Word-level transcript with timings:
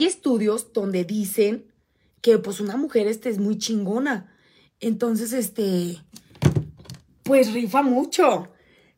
Hay 0.00 0.06
estudios 0.06 0.72
donde 0.72 1.04
dicen 1.04 1.64
que 2.20 2.38
pues 2.38 2.60
una 2.60 2.76
mujer 2.76 3.08
este 3.08 3.30
es 3.30 3.40
muy 3.40 3.58
chingona. 3.58 4.32
Entonces, 4.78 5.32
este, 5.32 5.98
pues 7.24 7.52
rifa 7.52 7.82
mucho. 7.82 8.48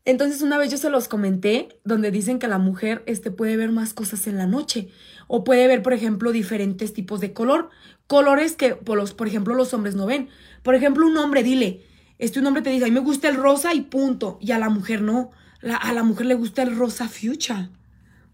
Entonces 0.04 0.42
una 0.42 0.58
vez 0.58 0.70
yo 0.70 0.76
se 0.76 0.90
los 0.90 1.08
comenté 1.08 1.80
donde 1.84 2.10
dicen 2.10 2.38
que 2.38 2.48
la 2.48 2.58
mujer 2.58 3.02
este, 3.06 3.30
puede 3.30 3.56
ver 3.56 3.72
más 3.72 3.94
cosas 3.94 4.26
en 4.26 4.36
la 4.36 4.46
noche 4.46 4.90
o 5.26 5.42
puede 5.42 5.66
ver, 5.68 5.82
por 5.82 5.94
ejemplo, 5.94 6.32
diferentes 6.32 6.92
tipos 6.92 7.20
de 7.20 7.32
color, 7.32 7.70
colores 8.06 8.54
que, 8.54 8.74
por, 8.74 8.98
los, 8.98 9.14
por 9.14 9.26
ejemplo, 9.26 9.54
los 9.54 9.72
hombres 9.72 9.94
no 9.94 10.04
ven. 10.04 10.28
Por 10.62 10.74
ejemplo, 10.74 11.06
un 11.06 11.16
hombre, 11.16 11.42
dile, 11.42 11.82
este 12.18 12.40
un 12.40 12.46
hombre 12.46 12.60
te 12.60 12.68
dice, 12.68 12.84
a 12.84 12.88
mí 12.88 12.92
me 12.92 13.00
gusta 13.00 13.30
el 13.30 13.36
rosa 13.36 13.72
y 13.72 13.80
punto, 13.80 14.36
y 14.38 14.52
a 14.52 14.58
la 14.58 14.68
mujer 14.68 15.00
no, 15.00 15.30
a 15.62 15.94
la 15.94 16.02
mujer 16.02 16.26
le 16.26 16.34
gusta 16.34 16.62
el 16.62 16.76
rosa 16.76 17.08
fuchsia. 17.08 17.70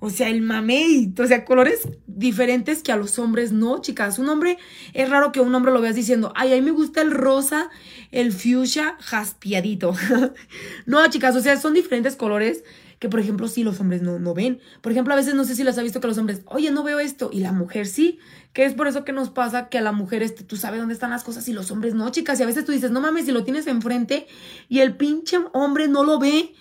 O 0.07 0.11
sea, 0.11 0.29
el 0.29 0.41
mamey, 0.41 1.13
o 1.19 1.27
sea, 1.27 1.45
colores 1.45 1.89
diferentes 2.07 2.85
que 2.85 2.93
a 2.93 2.97
los 2.97 3.19
hombres 3.19 3.51
no, 3.51 3.81
chicas. 3.81 4.21
Un 4.21 4.29
hombre, 4.29 4.57
es 4.95 5.11
raro 5.11 5.33
que 5.33 5.41
un 5.41 5.53
hombre 5.53 5.73
lo 5.73 5.81
veas 5.81 5.97
diciendo, 5.97 6.33
ay, 6.37 6.53
a 6.53 6.55
mí 6.55 6.63
me 6.63 6.71
gusta 6.71 7.03
el 7.03 7.11
rosa, 7.11 7.71
el 8.13 8.31
fuchsia 8.31 8.97
jaspiadito. 9.01 9.97
no, 10.87 11.05
chicas, 11.09 11.35
o 11.35 11.41
sea, 11.41 11.57
son 11.57 11.75
diferentes 11.75 12.15
colores 12.15 12.63
que, 13.01 13.09
por 13.09 13.19
ejemplo, 13.19 13.49
sí 13.49 13.65
los 13.65 13.81
hombres 13.81 14.01
no, 14.01 14.21
no 14.21 14.33
ven. 14.33 14.61
Por 14.81 14.93
ejemplo, 14.93 15.13
a 15.13 15.17
veces 15.17 15.35
no 15.35 15.43
sé 15.43 15.57
si 15.57 15.65
las 15.65 15.77
ha 15.77 15.83
visto 15.83 16.01
que 16.01 16.07
los 16.07 16.19
hombres, 16.19 16.43
oye, 16.47 16.71
no 16.71 16.85
veo 16.85 17.01
esto, 17.01 17.31
y 17.33 17.41
la 17.41 17.51
mujer 17.51 17.89
sí. 17.89 18.21
Que 18.53 18.65
es 18.65 18.75
por 18.75 18.87
eso 18.87 19.05
que 19.05 19.13
nos 19.13 19.31
pasa 19.31 19.69
que 19.69 19.79
a 19.79 19.83
la 19.83 19.91
mujer, 19.91 20.23
este, 20.23 20.45
tú 20.45 20.57
sabes 20.57 20.79
dónde 20.79 20.95
están 20.95 21.11
las 21.11 21.25
cosas 21.25 21.49
y 21.49 21.53
los 21.53 21.73
hombres 21.73 21.95
no, 21.95 22.09
chicas. 22.11 22.39
Y 22.39 22.45
a 22.45 22.47
veces 22.47 22.65
tú 22.65 22.71
dices, 22.71 22.93
no 22.93 23.01
mames, 23.01 23.25
si 23.25 23.33
lo 23.33 23.43
tienes 23.43 23.67
enfrente 23.67 24.29
y 24.69 24.79
el 24.79 24.97
pinche 24.97 25.41
hombre 25.53 25.89
no 25.89 26.05
lo 26.05 26.21
ve. 26.21 26.55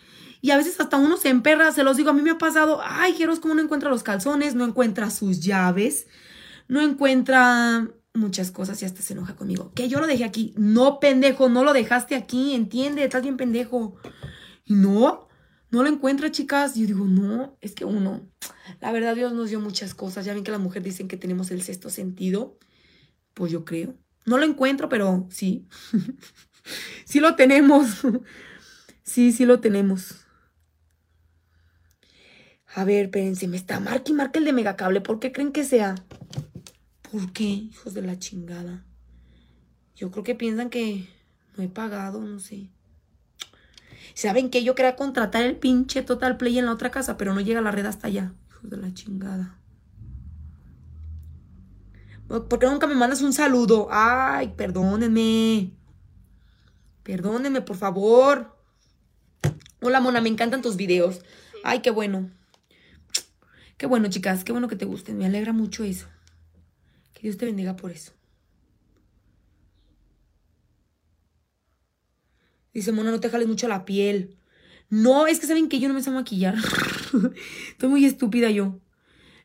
Y 0.46 0.52
a 0.52 0.58
veces 0.58 0.80
hasta 0.80 0.98
uno 0.98 1.18
se 1.18 1.30
emperra, 1.30 1.72
se 1.72 1.84
los 1.84 1.98
digo, 1.98 2.12
a 2.12 2.14
mí 2.14 2.22
me 2.22 2.30
ha 2.30 2.38
pasado, 2.38 2.80
ay, 2.84 3.14
quiero 3.14 3.34
es 3.34 3.40
como 3.40 3.56
no 3.56 3.64
encuentra 3.64 3.90
los 3.90 4.04
calzones, 4.04 4.54
no 4.54 4.64
encuentra 4.64 5.10
sus 5.10 5.40
llaves, 5.40 6.06
no 6.68 6.82
encuentra 6.82 7.90
muchas 8.14 8.52
cosas 8.52 8.80
y 8.80 8.86
hasta 8.86 9.02
se 9.02 9.14
enoja 9.14 9.36
conmigo. 9.36 9.72
Que 9.74 9.90
yo 9.90 10.00
lo 10.00 10.06
dejé 10.06 10.24
aquí. 10.24 10.54
No, 10.56 11.00
pendejo, 11.00 11.50
no 11.50 11.64
lo 11.64 11.74
dejaste 11.74 12.14
aquí, 12.14 12.54
entiende, 12.54 13.04
estás 13.04 13.24
bien 13.24 13.38
pendejo. 13.38 13.96
Y 14.66 14.76
no, 14.76 15.30
no 15.72 15.82
lo 15.82 15.90
encuentra, 15.90 16.30
chicas. 16.30 16.76
Yo 16.76 16.86
digo, 16.86 17.06
no, 17.06 17.58
es 17.60 17.74
que 17.74 17.86
uno, 17.86 18.30
la 18.82 18.92
verdad 18.92 19.16
Dios 19.16 19.34
nos 19.34 19.50
dio 19.50 19.60
muchas 19.60 19.96
cosas. 19.96 20.26
Ya 20.26 20.36
ven 20.36 20.44
que 20.44 20.52
la 20.52 20.60
mujer 20.60 20.84
dicen 20.84 21.08
que 21.08 21.18
tenemos 21.18 21.50
el 21.50 21.64
sexto 21.64 21.90
sentido. 21.90 22.60
Pues 23.34 23.52
yo 23.52 23.66
creo. 23.66 23.96
No 24.28 24.38
lo 24.38 24.46
encuentro, 24.46 24.90
pero 24.90 25.26
sí. 25.32 25.68
sí 27.04 27.20
lo 27.20 27.34
tenemos. 27.36 28.02
sí, 29.02 29.32
sí 29.32 29.48
lo 29.48 29.60
tenemos. 29.60 30.25
A 32.78 32.84
ver, 32.84 33.06
espérense, 33.06 33.48
me 33.48 33.56
está 33.56 33.80
marque 33.80 34.12
y 34.12 34.16
marque 34.16 34.40
el 34.40 34.46
de 34.46 34.52
Megacable. 34.52 35.00
¿Por 35.00 35.20
qué 35.20 35.32
creen 35.32 35.54
que 35.54 35.64
sea? 35.64 35.96
¿Por 37.10 37.32
qué, 37.32 37.46
hijos 37.46 37.94
de 37.94 38.02
la 38.02 38.20
chingada? 38.20 38.84
Yo 39.96 40.12
creo 40.12 40.26
que 40.26 40.36
piensan 40.36 40.70
que 40.70 41.08
no 41.56 41.64
he 41.64 41.70
pagado, 41.70 42.20
no 42.20 42.38
sé. 42.38 42.70
¿Saben 44.14 44.50
qué? 44.50 44.62
Yo 44.62 44.76
quería 44.76 44.98
contratar 44.98 45.44
el 45.44 45.56
pinche 45.56 46.02
Total 46.02 46.36
Play 46.36 46.60
en 46.60 46.66
la 46.66 46.74
otra 46.74 46.92
casa, 46.92 47.16
pero 47.16 47.34
no 47.34 47.40
llega 47.40 47.62
la 47.62 47.72
red 47.72 47.86
hasta 47.86 48.08
allá. 48.08 48.34
Hijos 48.50 48.70
de 48.70 48.76
la 48.76 48.94
chingada. 48.94 49.58
¿Por 52.28 52.60
qué 52.60 52.66
nunca 52.66 52.88
me 52.88 52.96
mandas 52.96 53.22
un 53.22 53.32
saludo? 53.32 53.88
Ay, 53.90 54.50
perdónenme. 54.58 55.72
Perdónenme, 57.04 57.62
por 57.62 57.78
favor. 57.78 58.54
Hola, 59.82 60.02
Mona, 60.02 60.20
me 60.20 60.28
encantan 60.28 60.62
tus 60.62 60.76
videos. 60.76 61.22
Ay, 61.64 61.80
qué 61.80 61.90
bueno. 61.90 62.32
Qué 63.78 63.86
bueno, 63.86 64.08
chicas, 64.10 64.44
qué 64.44 64.52
bueno 64.52 64.68
que 64.68 64.76
te 64.76 64.86
gusten. 64.86 65.18
Me 65.18 65.26
alegra 65.26 65.54
mucho 65.54 65.84
eso. 65.84 66.08
Que 67.14 67.24
Dios 67.24 67.38
te 67.38 67.46
bendiga 67.46 67.76
por 67.76 67.92
eso. 67.92 68.14
Dice, 72.74 72.92
Mona, 72.92 73.12
no 73.12 73.20
te 73.20 73.30
jales 73.30 73.48
mucho 73.48 73.68
la 73.68 73.86
piel. 73.86 74.38
No, 74.90 75.28
es 75.28 75.40
que 75.40 75.48
saben 75.48 75.70
que 75.70 75.80
yo 75.80 75.88
no 75.88 75.94
me 75.94 76.04
sé 76.04 76.12
maquillar. 76.12 76.56
Estoy 77.70 77.90
muy 77.90 78.06
estúpida 78.06 78.50
yo. 78.50 78.80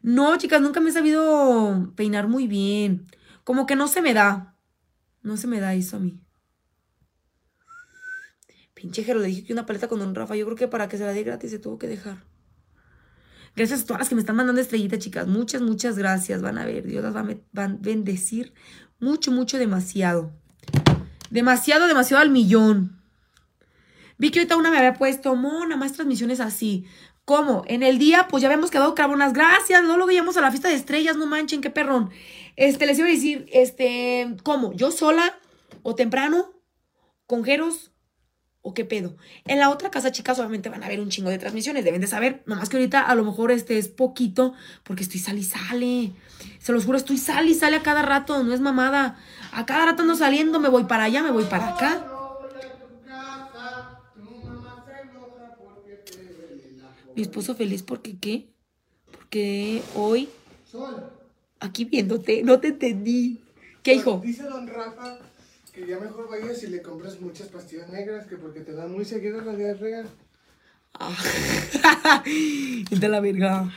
No, 0.02 0.36
chicas, 0.38 0.60
nunca 0.60 0.80
me 0.80 0.90
he 0.90 0.92
sabido 0.92 1.92
peinar 1.96 2.28
muy 2.28 2.46
bien. 2.46 3.06
Como 3.44 3.66
que 3.66 3.76
no 3.76 3.88
se 3.88 4.02
me 4.02 4.14
da. 4.14 4.56
No 5.22 5.36
se 5.36 5.46
me 5.46 5.60
da 5.60 5.74
eso 5.74 5.96
a 5.96 6.00
mí. 6.00 6.20
Pinche 8.74 9.04
Jero, 9.04 9.20
le 9.20 9.28
dije 9.28 9.44
que 9.44 9.52
una 9.52 9.66
paleta 9.66 9.88
con 9.88 9.98
Don 9.98 10.14
Rafa. 10.14 10.36
Yo 10.36 10.46
creo 10.46 10.56
que 10.56 10.68
para 10.68 10.88
que 10.88 10.98
se 10.98 11.04
la 11.04 11.12
dé 11.12 11.22
gratis 11.22 11.50
se 11.50 11.58
tuvo 11.58 11.78
que 11.78 11.86
dejar. 11.86 12.24
Gracias 13.56 13.82
a 13.82 13.86
todas 13.86 14.00
las 14.00 14.08
que 14.08 14.14
me 14.14 14.20
están 14.20 14.36
mandando 14.36 14.60
estrellitas, 14.60 14.98
chicas. 14.98 15.26
Muchas, 15.26 15.62
muchas 15.62 15.98
gracias. 15.98 16.40
Van 16.40 16.58
a 16.58 16.64
ver, 16.64 16.86
Dios 16.86 17.02
las 17.02 17.14
va 17.14 17.20
a 17.64 17.68
bendecir 17.78 18.54
mucho, 19.00 19.32
mucho, 19.32 19.58
demasiado. 19.58 20.32
Demasiado, 21.30 21.86
demasiado 21.86 22.22
al 22.22 22.30
millón. 22.30 23.00
Vi 24.18 24.30
que 24.30 24.40
ahorita 24.40 24.56
una 24.56 24.70
me 24.70 24.78
había 24.78 24.94
puesto, 24.94 25.34
mona, 25.34 25.76
más 25.76 25.94
transmisiones 25.94 26.40
así. 26.40 26.86
¿Cómo? 27.24 27.62
En 27.66 27.82
el 27.82 27.98
día, 27.98 28.26
pues 28.28 28.42
ya 28.42 28.48
habíamos 28.48 28.70
quedado 28.70 28.94
cabonas. 28.94 29.32
Gracias, 29.32 29.82
no 29.82 29.96
lo 29.96 30.06
veíamos 30.06 30.36
a 30.36 30.40
la 30.40 30.50
fiesta 30.50 30.68
de 30.68 30.74
estrellas, 30.74 31.16
no 31.16 31.26
manchen, 31.26 31.60
qué 31.60 31.70
perrón. 31.70 32.10
Este, 32.56 32.86
les 32.86 32.98
iba 32.98 33.08
a 33.08 33.10
decir, 33.10 33.46
este, 33.52 34.36
¿cómo? 34.42 34.72
¿Yo 34.74 34.90
sola? 34.90 35.38
¿O 35.82 35.94
temprano? 35.94 36.52
¿Con 37.26 37.44
Jeros? 37.44 37.92
¿O 38.62 38.74
qué 38.74 38.84
pedo? 38.84 39.16
En 39.46 39.58
la 39.58 39.70
otra 39.70 39.90
casa, 39.90 40.12
chicas, 40.12 40.38
obviamente 40.38 40.68
van 40.68 40.82
a 40.82 40.88
ver 40.88 41.00
un 41.00 41.08
chingo 41.08 41.30
de 41.30 41.38
transmisiones. 41.38 41.82
Deben 41.82 42.02
de 42.02 42.06
saber. 42.06 42.42
Nomás 42.44 42.68
que 42.68 42.76
ahorita 42.76 43.00
a 43.00 43.14
lo 43.14 43.24
mejor 43.24 43.50
este 43.52 43.78
es 43.78 43.88
poquito. 43.88 44.52
Porque 44.84 45.02
estoy 45.02 45.18
sal 45.18 45.38
y 45.38 45.44
sale. 45.44 46.12
Se 46.58 46.72
los 46.72 46.84
juro, 46.84 46.98
estoy 46.98 47.16
sal 47.16 47.48
y 47.48 47.54
sale 47.54 47.76
a 47.76 47.82
cada 47.82 48.02
rato. 48.02 48.42
No 48.42 48.52
es 48.52 48.60
mamada. 48.60 49.18
A 49.52 49.64
cada 49.64 49.86
rato 49.86 50.02
ando 50.02 50.14
saliendo. 50.14 50.60
Me 50.60 50.68
voy 50.68 50.84
para 50.84 51.04
allá, 51.04 51.22
me 51.22 51.30
voy 51.30 51.44
para 51.44 51.70
acá. 51.70 52.06
Mi 57.16 57.22
esposo 57.22 57.54
feliz 57.54 57.82
porque 57.82 58.18
qué? 58.18 58.46
Porque 59.10 59.82
hoy. 59.94 60.28
Aquí 61.60 61.86
viéndote. 61.86 62.42
No 62.42 62.60
te 62.60 62.68
entendí. 62.68 63.40
¿Qué, 63.82 63.94
hijo? 63.94 64.20
Dice 64.22 64.42
don 64.42 64.66
Rafa 64.66 65.18
que 65.70 65.86
ya 65.86 65.98
mejor 65.98 66.28
vayas 66.28 66.62
y 66.62 66.68
le 66.68 66.82
compras 66.82 67.20
muchas 67.20 67.48
pastillas 67.48 67.88
negras, 67.88 68.26
que 68.26 68.36
porque 68.36 68.60
te 68.60 68.72
dan 68.72 68.92
muy 68.92 69.04
seguido 69.04 69.40
la 69.40 69.54
diarrea. 69.54 70.04
Ah. 70.94 72.22
de 72.90 73.08
la 73.08 73.20
verga. 73.20 73.72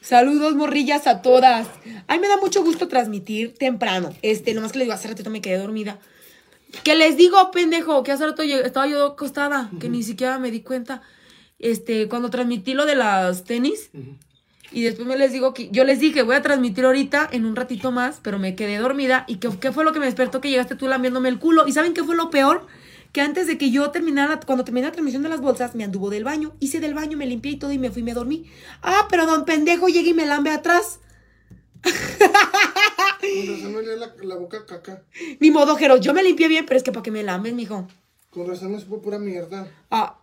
Saludos, 0.00 0.54
morrillas, 0.54 1.06
a 1.06 1.20
todas. 1.20 1.68
Ay, 2.06 2.18
me 2.18 2.28
da 2.28 2.38
mucho 2.38 2.62
gusto 2.62 2.88
transmitir 2.88 3.54
temprano. 3.54 4.14
Este, 4.22 4.54
nomás 4.54 4.72
que 4.72 4.78
le 4.78 4.84
digo, 4.84 4.94
hace 4.94 5.08
ratito 5.08 5.28
me 5.28 5.42
quedé 5.42 5.58
dormida. 5.58 5.98
Que 6.82 6.94
les 6.94 7.16
digo, 7.16 7.50
pendejo, 7.50 8.02
que 8.02 8.12
hace 8.12 8.26
rato 8.26 8.42
estaba 8.42 8.86
yo 8.86 9.04
acostada, 9.04 9.70
que 9.80 9.88
ni 9.88 10.02
siquiera 10.02 10.38
me 10.38 10.50
di 10.50 10.62
cuenta. 10.62 11.02
Este, 11.58 12.08
cuando 12.08 12.30
transmití 12.30 12.74
lo 12.74 12.86
de 12.86 12.94
las 12.94 13.44
tenis, 13.44 13.90
y 14.70 14.82
después 14.82 15.08
me 15.08 15.16
les 15.16 15.32
digo 15.32 15.54
que 15.54 15.70
yo 15.70 15.84
les 15.84 15.98
dije, 15.98 16.22
voy 16.22 16.36
a 16.36 16.42
transmitir 16.42 16.84
ahorita 16.84 17.28
en 17.32 17.46
un 17.46 17.56
ratito 17.56 17.90
más, 17.90 18.20
pero 18.22 18.38
me 18.38 18.54
quedé 18.54 18.76
dormida. 18.78 19.24
¿Y 19.26 19.36
qué, 19.36 19.48
qué 19.58 19.72
fue 19.72 19.84
lo 19.84 19.92
que 19.92 19.98
me 19.98 20.06
despertó? 20.06 20.40
Que 20.40 20.50
llegaste 20.50 20.76
tú 20.76 20.86
lambiéndome 20.88 21.28
el 21.28 21.38
culo. 21.38 21.66
¿Y 21.66 21.72
saben 21.72 21.94
qué 21.94 22.04
fue 22.04 22.16
lo 22.16 22.30
peor? 22.30 22.66
Que 23.12 23.22
antes 23.22 23.46
de 23.46 23.56
que 23.56 23.70
yo 23.70 23.90
terminara, 23.90 24.38
cuando 24.40 24.64
terminé 24.64 24.86
la 24.86 24.92
transmisión 24.92 25.22
de 25.22 25.30
las 25.30 25.40
bolsas, 25.40 25.74
me 25.74 25.84
anduvo 25.84 26.10
del 26.10 26.24
baño. 26.24 26.54
Hice 26.60 26.80
del 26.80 26.92
baño, 26.92 27.16
me 27.16 27.26
limpié 27.26 27.52
y 27.52 27.56
todo 27.56 27.72
y 27.72 27.78
me 27.78 27.90
fui 27.90 28.02
y 28.02 28.04
me 28.04 28.12
dormí. 28.12 28.50
Ah, 28.82 29.06
pero 29.08 29.24
don 29.26 29.46
pendejo 29.46 29.88
llega 29.88 30.10
y 30.10 30.14
me 30.14 30.26
lambe 30.26 30.50
atrás. 30.50 31.00
Con 31.82 31.92
razón 33.54 33.74
me 33.74 33.82
la, 33.82 34.14
la 34.22 34.34
boca 34.36 34.66
caca. 34.66 35.02
Ni 35.40 35.50
modo, 35.50 35.76
Jero, 35.76 35.96
yo 35.96 36.12
me 36.12 36.22
limpié 36.22 36.48
bien, 36.48 36.66
pero 36.66 36.76
es 36.76 36.82
que 36.82 36.92
para 36.92 37.02
que 37.02 37.10
me 37.10 37.22
lamben, 37.22 37.56
mijo. 37.56 37.88
Con 38.30 38.46
razón 38.46 38.74
es 38.74 38.84
pura 38.84 39.18
mierda. 39.18 39.66
Ah. 39.90 40.18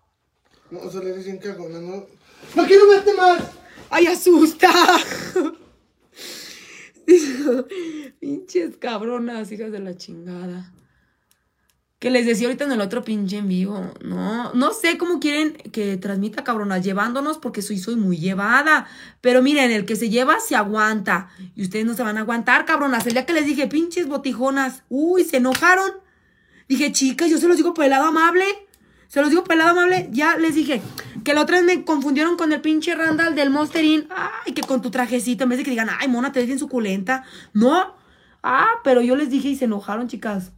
No, 0.69 0.79
o 0.79 0.91
sea, 0.91 1.01
le 1.01 1.15
dicen 1.17 1.37
cagona, 1.39 1.79
no. 1.79 2.05
¡No 2.55 2.65
quiero 2.65 2.87
verte 2.87 3.13
más! 3.13 3.41
¡Ay, 3.89 4.07
asusta! 4.07 4.71
Pinches 8.19 8.77
cabronas, 8.77 9.51
hijas 9.51 9.71
de 9.71 9.79
la 9.79 9.95
chingada. 9.95 10.71
Que 11.99 12.09
les 12.09 12.25
decía 12.25 12.47
ahorita 12.47 12.65
en 12.65 12.73
el 12.73 12.81
otro 12.81 13.03
pinche 13.03 13.37
en 13.37 13.47
vivo. 13.47 13.91
No, 14.03 14.53
no 14.53 14.73
sé 14.73 14.97
cómo 14.97 15.19
quieren 15.19 15.53
que 15.53 15.97
transmita 15.97 16.43
cabronas 16.43 16.83
llevándonos 16.83 17.37
porque 17.37 17.61
soy, 17.61 17.79
soy 17.79 17.95
muy 17.95 18.17
llevada. 18.17 18.87
Pero 19.21 19.41
miren, 19.41 19.71
el 19.71 19.85
que 19.85 19.95
se 19.95 20.09
lleva 20.09 20.39
se 20.39 20.55
aguanta. 20.55 21.29
Y 21.55 21.63
ustedes 21.63 21.85
no 21.85 21.93
se 21.93 22.03
van 22.03 22.17
a 22.17 22.21
aguantar, 22.21 22.65
cabronas. 22.65 23.07
El 23.07 23.13
día 23.13 23.25
que 23.25 23.33
les 23.33 23.45
dije, 23.45 23.67
pinches 23.67 24.07
botijonas. 24.07 24.83
Uy, 24.89 25.23
se 25.23 25.37
enojaron. 25.37 25.93
Dije, 26.67 26.91
chicas, 26.91 27.29
yo 27.29 27.37
se 27.37 27.47
los 27.47 27.57
digo 27.57 27.73
por 27.73 27.85
el 27.85 27.91
lado 27.91 28.05
amable. 28.05 28.45
Se 29.07 29.21
los 29.21 29.29
digo 29.29 29.43
por 29.43 29.53
el 29.53 29.59
lado 29.59 29.71
amable. 29.71 30.09
Ya 30.11 30.37
les 30.37 30.53
dije, 30.53 30.81
que 31.25 31.33
la 31.33 31.41
otra 31.41 31.57
vez 31.57 31.65
me 31.65 31.83
confundieron 31.83 32.37
con 32.37 32.53
el 32.53 32.61
pinche 32.61 32.95
Randall 32.95 33.35
del 33.35 33.49
Monsterin. 33.49 34.07
Ay, 34.09 34.53
que 34.53 34.61
con 34.61 34.81
tu 34.81 34.91
trajecito, 34.91 35.43
en 35.43 35.49
vez 35.49 35.57
de 35.57 35.65
que 35.65 35.71
digan, 35.71 35.89
ay, 35.99 36.07
mona, 36.07 36.31
te 36.31 36.39
ves 36.39 36.47
bien 36.47 36.59
suculenta. 36.59 37.25
No. 37.51 37.95
Ah, 38.41 38.69
pero 38.83 39.01
yo 39.01 39.17
les 39.17 39.29
dije 39.29 39.49
y 39.49 39.55
se 39.57 39.65
enojaron, 39.65 40.07
chicas. 40.07 40.53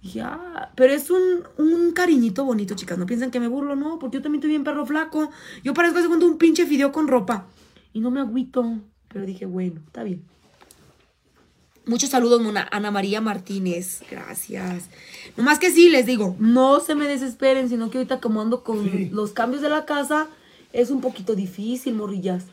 Dije, 0.00 0.22
ah, 0.22 0.70
pero 0.74 0.94
es 0.94 1.10
un, 1.10 1.42
un 1.58 1.92
cariñito 1.92 2.44
bonito, 2.44 2.74
chicas. 2.74 2.96
No 2.96 3.06
piensen 3.06 3.30
que 3.30 3.40
me 3.40 3.48
burlo, 3.48 3.76
no, 3.76 3.98
porque 3.98 4.16
yo 4.16 4.22
también 4.22 4.38
estoy 4.38 4.50
bien 4.50 4.64
perro 4.64 4.86
flaco. 4.86 5.30
Yo 5.62 5.74
parezco 5.74 6.00
segundo 6.00 6.26
un 6.26 6.38
pinche 6.38 6.64
fideo 6.64 6.92
con 6.92 7.08
ropa. 7.08 7.46
Y 7.92 8.00
no 8.00 8.10
me 8.10 8.20
agüito. 8.20 8.78
Pero 9.08 9.26
dije, 9.26 9.46
bueno, 9.46 9.80
está 9.84 10.04
bien. 10.04 10.24
Muchos 11.84 12.10
saludos, 12.10 12.40
Mona. 12.40 12.68
Ana 12.70 12.90
María 12.90 13.20
Martínez. 13.20 14.02
Gracias. 14.10 14.84
Nomás 15.36 15.58
que 15.58 15.70
sí, 15.72 15.88
les 15.88 16.06
digo, 16.06 16.36
no 16.38 16.78
se 16.80 16.94
me 16.94 17.08
desesperen, 17.08 17.68
sino 17.68 17.90
que 17.90 17.98
ahorita 17.98 18.20
como 18.20 18.40
ando 18.40 18.62
con 18.62 18.84
Sí. 18.90 19.08
los 19.12 19.32
cambios 19.32 19.62
de 19.62 19.68
la 19.68 19.84
casa, 19.84 20.28
es 20.72 20.90
un 20.90 21.00
poquito 21.00 21.34
difícil, 21.34 21.94
morrillas. 21.94 22.44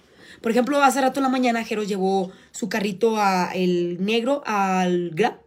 Por 0.42 0.52
ejemplo, 0.52 0.82
hace 0.82 1.02
rato 1.02 1.20
en 1.20 1.24
la 1.24 1.30
mañana 1.30 1.64
Jero 1.64 1.84
llevó 1.84 2.32
su 2.52 2.70
carrito 2.70 3.18
a 3.18 3.52
el 3.54 4.04
negro 4.04 4.42
al 4.46 5.10
Grab 5.12 5.40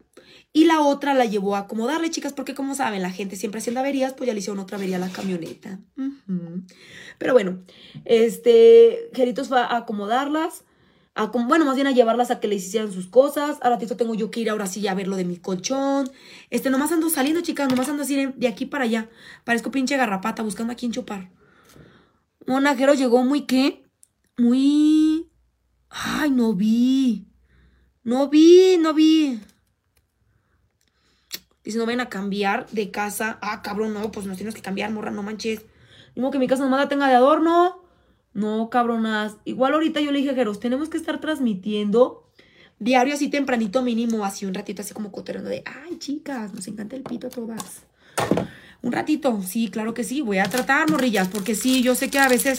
y 0.52 0.66
la 0.66 0.80
otra 0.82 1.14
la 1.14 1.24
llevó 1.24 1.56
a 1.56 1.60
acomodarle, 1.60 2.10
chicas, 2.10 2.32
porque 2.34 2.54
como 2.54 2.74
saben, 2.74 3.00
la 3.02 3.10
gente 3.10 3.36
siempre 3.36 3.58
haciendo 3.60 3.80
averías, 3.80 4.12
pues 4.12 4.26
ya 4.28 4.34
le 4.34 4.40
hicieron 4.40 4.58
otra 4.60 4.76
avería 4.76 4.96
a 4.96 5.00
la 5.00 5.08
camioneta. 5.08 5.78
Pero 7.18 7.32
bueno, 7.32 7.60
este, 8.04 9.08
Jeritos 9.14 9.48
fue 9.48 9.60
a 9.60 9.76
acomodarlas, 9.76 10.64
bueno, 11.14 11.64
más 11.64 11.74
bien 11.74 11.86
a 11.86 11.92
llevarlas 11.92 12.30
a 12.30 12.40
que 12.40 12.48
les 12.48 12.64
hicieran 12.66 12.92
sus 12.92 13.06
cosas. 13.06 13.58
Ahora 13.62 13.76
ratito 13.76 13.96
tengo 13.96 14.14
yo 14.14 14.30
que 14.30 14.40
ir 14.40 14.50
ahora 14.50 14.66
sí 14.66 14.86
a 14.88 14.94
ver 14.94 15.08
lo 15.08 15.16
de 15.16 15.24
mi 15.24 15.36
colchón. 15.36 16.10
Este, 16.50 16.70
nomás 16.70 16.92
ando 16.92 17.10
saliendo, 17.10 17.42
chicas, 17.42 17.68
nomás 17.68 17.88
ando 17.88 18.02
así 18.02 18.16
de, 18.16 18.28
de 18.28 18.48
aquí 18.48 18.66
para 18.66 18.84
allá. 18.84 19.08
Parezco 19.44 19.70
pinche 19.70 19.96
garrapata 19.96 20.42
buscando 20.42 20.72
a 20.72 20.76
quién 20.76 20.92
chupar. 20.92 21.30
Monajero 22.46 22.94
llegó 22.94 23.24
muy, 23.24 23.42
¿qué? 23.42 23.84
Muy... 24.38 25.28
Ay, 25.90 26.30
no 26.30 26.54
vi. 26.54 27.28
No 28.02 28.28
vi, 28.28 28.78
no 28.78 28.94
vi. 28.94 29.40
Dice, 31.62 31.78
no 31.78 31.86
ven 31.86 32.00
a 32.00 32.08
cambiar 32.08 32.68
de 32.70 32.90
casa. 32.90 33.38
Ah, 33.42 33.62
cabrón, 33.62 33.94
no, 33.94 34.10
pues 34.10 34.26
nos 34.26 34.36
tienes 34.36 34.54
que 34.54 34.62
cambiar, 34.62 34.90
morra, 34.90 35.10
no 35.10 35.22
manches. 35.22 35.62
Digo 36.14 36.30
que 36.30 36.38
mi 36.38 36.48
casa 36.48 36.64
nomás 36.64 36.80
la 36.80 36.88
tenga 36.88 37.08
de 37.08 37.14
adorno. 37.14 37.81
No, 38.34 38.70
cabronas. 38.70 39.36
Igual 39.44 39.74
ahorita 39.74 40.00
yo 40.00 40.10
le 40.10 40.18
dije 40.18 40.30
a 40.30 40.34
Jeros, 40.34 40.60
tenemos 40.60 40.88
que 40.88 40.96
estar 40.96 41.20
transmitiendo 41.20 42.28
diario 42.78 43.14
así 43.14 43.28
tempranito 43.28 43.82
mínimo, 43.82 44.24
así 44.24 44.44
un 44.46 44.54
ratito 44.54 44.82
así 44.82 44.92
como 44.94 45.12
coterando 45.12 45.48
de, 45.48 45.62
ay, 45.66 45.98
chicas, 45.98 46.52
nos 46.52 46.66
encanta 46.66 46.96
el 46.96 47.02
pito 47.02 47.28
a 47.28 47.30
todas. 47.30 47.82
Un 48.82 48.90
ratito, 48.90 49.40
sí, 49.46 49.68
claro 49.70 49.94
que 49.94 50.02
sí, 50.02 50.20
voy 50.20 50.38
a 50.38 50.44
tratar, 50.44 50.90
morrillas, 50.90 51.28
porque 51.28 51.54
sí, 51.54 51.82
yo 51.82 51.94
sé 51.94 52.10
que 52.10 52.18
a 52.18 52.28
veces, 52.28 52.58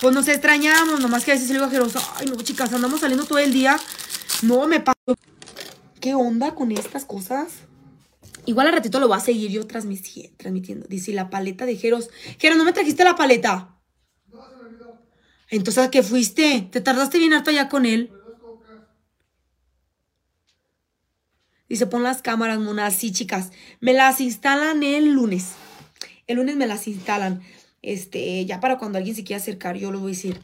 pues 0.00 0.14
nos 0.14 0.26
extrañamos, 0.28 1.00
nomás 1.00 1.24
que 1.24 1.32
a 1.32 1.34
veces 1.34 1.48
le 1.48 1.54
digo 1.54 1.66
a 1.66 1.70
Jeros, 1.70 1.92
ay, 2.16 2.26
no, 2.26 2.36
chicas, 2.36 2.72
andamos 2.72 3.00
saliendo 3.00 3.26
todo 3.26 3.38
el 3.38 3.52
día. 3.52 3.78
No, 4.42 4.66
me 4.66 4.80
paso. 4.80 5.18
¿Qué 6.00 6.14
onda 6.14 6.54
con 6.54 6.72
estas 6.72 7.04
cosas? 7.04 7.48
Igual 8.46 8.68
al 8.68 8.72
ratito 8.72 9.00
lo 9.00 9.08
voy 9.08 9.18
a 9.18 9.20
seguir 9.20 9.50
yo 9.50 9.66
transmiti- 9.66 10.30
transmitiendo. 10.38 10.86
Dice, 10.88 11.12
la 11.12 11.28
paleta 11.28 11.66
de 11.66 11.76
Jeros. 11.76 12.08
Jeros, 12.38 12.56
¿no 12.56 12.64
me 12.64 12.72
trajiste 12.72 13.04
la 13.04 13.16
paleta? 13.16 13.74
Entonces, 15.50 15.84
¿a 15.84 15.90
qué 15.90 16.02
fuiste? 16.02 16.68
¿Te 16.70 16.80
tardaste 16.80 17.18
bien 17.18 17.32
harto 17.32 17.50
allá 17.50 17.68
con 17.68 17.86
él? 17.86 18.12
Dice, 21.68 21.86
pon 21.86 22.02
las 22.02 22.22
cámaras, 22.22 22.58
monas. 22.58 22.94
Sí, 22.94 23.12
chicas. 23.12 23.50
Me 23.80 23.92
las 23.92 24.20
instalan 24.20 24.82
el 24.82 25.12
lunes. 25.12 25.52
El 26.26 26.36
lunes 26.36 26.56
me 26.56 26.66
las 26.66 26.88
instalan. 26.88 27.42
Este, 27.82 28.44
ya 28.46 28.60
para 28.60 28.78
cuando 28.78 28.98
alguien 28.98 29.14
se 29.14 29.24
quiera 29.24 29.40
acercar, 29.40 29.76
yo 29.76 29.90
le 29.92 29.98
voy 29.98 30.12
a 30.12 30.14
decir, 30.14 30.40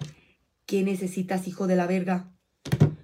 ¿qué 0.66 0.82
necesitas, 0.82 1.48
hijo 1.48 1.66
de 1.66 1.76
la 1.76 1.86
verga? 1.86 2.30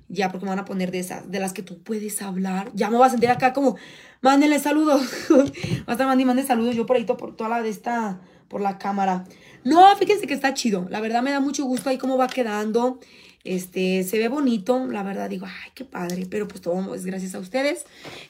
Ya, 0.09 0.31
porque 0.31 0.45
me 0.45 0.51
van 0.51 0.59
a 0.59 0.65
poner 0.65 0.91
de 0.91 0.99
esas, 0.99 1.31
de 1.31 1.39
las 1.39 1.53
que 1.53 1.63
tú 1.63 1.83
puedes 1.83 2.21
hablar. 2.21 2.71
Ya 2.75 2.91
me 2.91 2.97
voy 2.97 3.07
a 3.07 3.11
sentir 3.11 3.31
acá 3.31 3.53
como, 3.53 3.77
mándenle 4.21 4.59
saludos. 4.59 5.03
Va 5.31 5.45
a 5.87 5.93
estar 5.93 6.07
mande, 6.07 6.43
saludos 6.43 6.75
yo 6.75 6.85
por 6.85 6.97
ahí, 6.97 7.05
por 7.05 7.37
toda 7.37 7.49
la 7.51 7.63
de 7.63 7.69
esta, 7.69 8.21
por 8.51 8.61
la 8.61 8.77
cámara. 8.77 9.25
No, 9.65 9.97
fíjense 9.97 10.27
que 10.27 10.35
está 10.35 10.53
chido. 10.53 10.87
La 10.91 11.01
verdad 11.01 11.23
me 11.23 11.31
da 11.31 11.41
mucho 11.41 11.65
gusto 11.65 11.89
ahí 11.89 11.97
cómo 11.97 12.19
va 12.19 12.27
quedando. 12.27 12.99
Este, 13.43 14.03
se 14.05 14.19
ve 14.19 14.29
bonito. 14.29 14.87
La 14.87 15.03
verdad 15.03 15.31
digo, 15.31 15.47
ay, 15.47 15.71
qué 15.75 15.85
padre. 15.87 16.27
Pero 16.29 16.47
pues 16.49 16.61
todo 16.61 16.95
es 16.95 17.07
gracias 17.07 17.35
a 17.35 17.39
ustedes. 17.39 17.85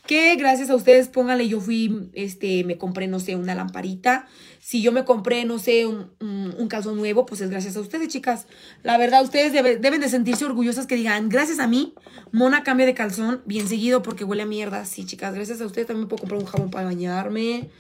Que 0.07 0.37
gracias 0.37 0.71
a 0.71 0.77
ustedes, 0.77 1.09
pónganle, 1.09 1.49
yo 1.49 1.61
fui, 1.61 2.11
este, 2.13 2.63
me 2.65 2.77
compré, 2.79 3.09
no 3.09 3.19
sé, 3.19 3.35
una 3.35 3.55
lamparita. 3.55 4.27
Si 4.61 4.83
yo 4.83 4.93
me 4.93 5.05
compré, 5.05 5.45
no 5.47 5.59
sé, 5.59 5.87
un, 5.87 6.11
un, 6.21 6.55
un 6.57 6.69
calzón 6.69 6.97
nuevo, 6.97 7.25
pues 7.27 7.41
es 7.41 7.51
gracias 7.51 7.77
a 7.77 7.81
ustedes, 7.81 8.09
chicas. 8.09 8.47
La 8.83 8.99
verdad, 8.99 9.25
ustedes 9.25 9.53
debe- 9.53 9.79
deben 9.79 10.01
de 10.01 10.09
sentirse 10.09 10.45
orgullosas 10.45 10.87
que 10.87 10.97
digan, 10.97 11.29
gracias 11.29 11.59
a 11.61 11.67
mí, 11.67 11.95
Mona 12.31 12.63
cambia 12.63 12.85
de 12.87 12.95
calzón 12.95 13.41
bien 13.47 13.67
seguido 13.67 14.03
porque 14.03 14.23
huele 14.25 14.43
a 14.43 14.47
mierda. 14.47 14.85
Sí, 14.85 15.07
chicas, 15.07 15.35
gracias 15.35 15.61
a 15.61 15.67
ustedes 15.67 15.87
también 15.89 16.09
puedo 16.09 16.21
comprar 16.21 16.41
un 16.41 16.47
jabón 16.47 16.71
para 16.71 16.85
bañarme. 16.85 17.71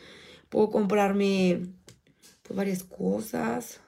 Puedo 0.48 0.70
comprarme 0.70 1.60
varias 2.54 2.82
cosas. 2.82 3.80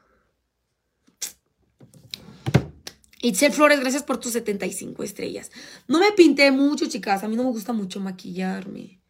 Itzel 3.20 3.52
Flores, 3.52 3.80
gracias 3.80 4.02
por 4.02 4.18
tus 4.18 4.32
75 4.32 5.02
estrellas. 5.04 5.50
No 5.86 6.00
me 6.00 6.10
pinté 6.12 6.50
mucho, 6.50 6.86
chicas. 6.86 7.22
A 7.22 7.28
mí 7.28 7.36
no 7.36 7.44
me 7.44 7.50
gusta 7.50 7.72
mucho 7.72 8.00
maquillarme. 8.00 9.00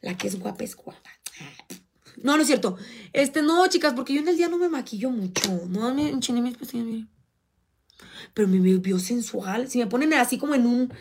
La 0.00 0.16
que 0.16 0.28
es 0.28 0.38
guapa 0.38 0.64
es 0.64 0.74
guapa. 0.74 1.10
No, 2.22 2.36
no 2.36 2.42
es 2.42 2.46
cierto. 2.46 2.78
Este, 3.12 3.42
no, 3.42 3.66
chicas, 3.66 3.92
porque 3.92 4.14
yo 4.14 4.20
en 4.20 4.28
el 4.28 4.36
día 4.36 4.48
no 4.48 4.58
me 4.58 4.68
maquillo 4.68 5.10
mucho. 5.10 5.66
No 5.68 5.94
me 5.94 6.08
enchiné 6.08 6.40
mis 6.40 6.56
pestañas, 6.56 6.86
miren. 6.86 7.10
Pero 8.32 8.48
me 8.48 8.78
veo 8.78 8.98
sensual. 8.98 9.68
Si 9.68 9.78
me 9.78 9.86
ponen 9.86 10.14
así 10.14 10.38
como 10.38 10.54
en 10.54 10.66
un, 10.66 10.92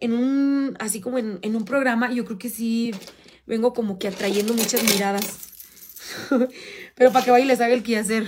en 0.00 0.12
un, 0.12 0.76
así 0.78 1.00
como 1.00 1.18
en 1.18 1.56
un 1.56 1.64
programa, 1.64 2.12
yo 2.12 2.24
creo 2.24 2.38
que 2.38 2.48
sí 2.48 2.92
vengo 3.46 3.72
como 3.72 3.98
que 3.98 4.06
atrayendo 4.06 4.54
muchas 4.54 4.84
miradas. 4.84 5.48
Pero 6.94 7.12
para 7.12 7.24
que 7.24 7.44
les 7.44 7.60
haga 7.60 7.74
el 7.74 7.82
quehacer. 7.82 8.26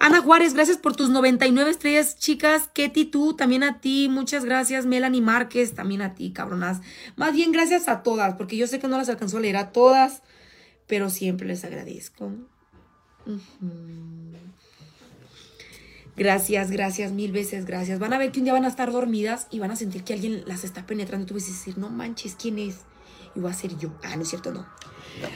Ana 0.00 0.20
Juárez, 0.20 0.54
gracias 0.54 0.76
por 0.76 0.94
tus 0.94 1.10
99 1.10 1.70
estrellas, 1.70 2.16
chicas. 2.18 2.68
Ketty, 2.72 3.06
tú, 3.06 3.34
también 3.34 3.64
a 3.64 3.80
ti. 3.80 4.08
Muchas 4.08 4.44
gracias. 4.44 4.86
Melanie 4.86 5.20
Márquez, 5.20 5.74
también 5.74 6.02
a 6.02 6.14
ti, 6.14 6.30
cabronas. 6.30 6.80
Más 7.16 7.32
bien, 7.32 7.50
gracias 7.50 7.88
a 7.88 8.02
todas, 8.02 8.34
porque 8.34 8.56
yo 8.56 8.68
sé 8.68 8.78
que 8.78 8.86
no 8.86 8.96
las 8.96 9.08
alcanzó 9.08 9.38
a 9.38 9.40
leer 9.40 9.56
a 9.56 9.72
todas, 9.72 10.22
pero 10.86 11.10
siempre 11.10 11.48
les 11.48 11.64
agradezco. 11.64 12.32
Gracias, 16.16 16.70
gracias, 16.70 17.12
mil 17.12 17.32
veces 17.32 17.64
gracias. 17.64 17.98
Van 17.98 18.12
a 18.12 18.18
ver 18.18 18.30
que 18.30 18.38
un 18.38 18.44
día 18.44 18.52
van 18.52 18.64
a 18.64 18.68
estar 18.68 18.92
dormidas 18.92 19.48
y 19.50 19.58
van 19.58 19.72
a 19.72 19.76
sentir 19.76 20.04
que 20.04 20.14
alguien 20.14 20.42
las 20.46 20.62
está 20.64 20.86
penetrando. 20.86 21.26
Tú 21.26 21.34
vas 21.34 21.46
decir, 21.46 21.76
no 21.76 21.90
manches, 21.90 22.36
¿quién 22.36 22.58
es? 22.58 22.78
Y 23.34 23.40
va 23.40 23.50
a 23.50 23.54
ser 23.54 23.76
yo. 23.78 23.90
Ah, 24.04 24.14
no 24.16 24.22
es 24.22 24.28
cierto, 24.28 24.52
no. 24.52 24.66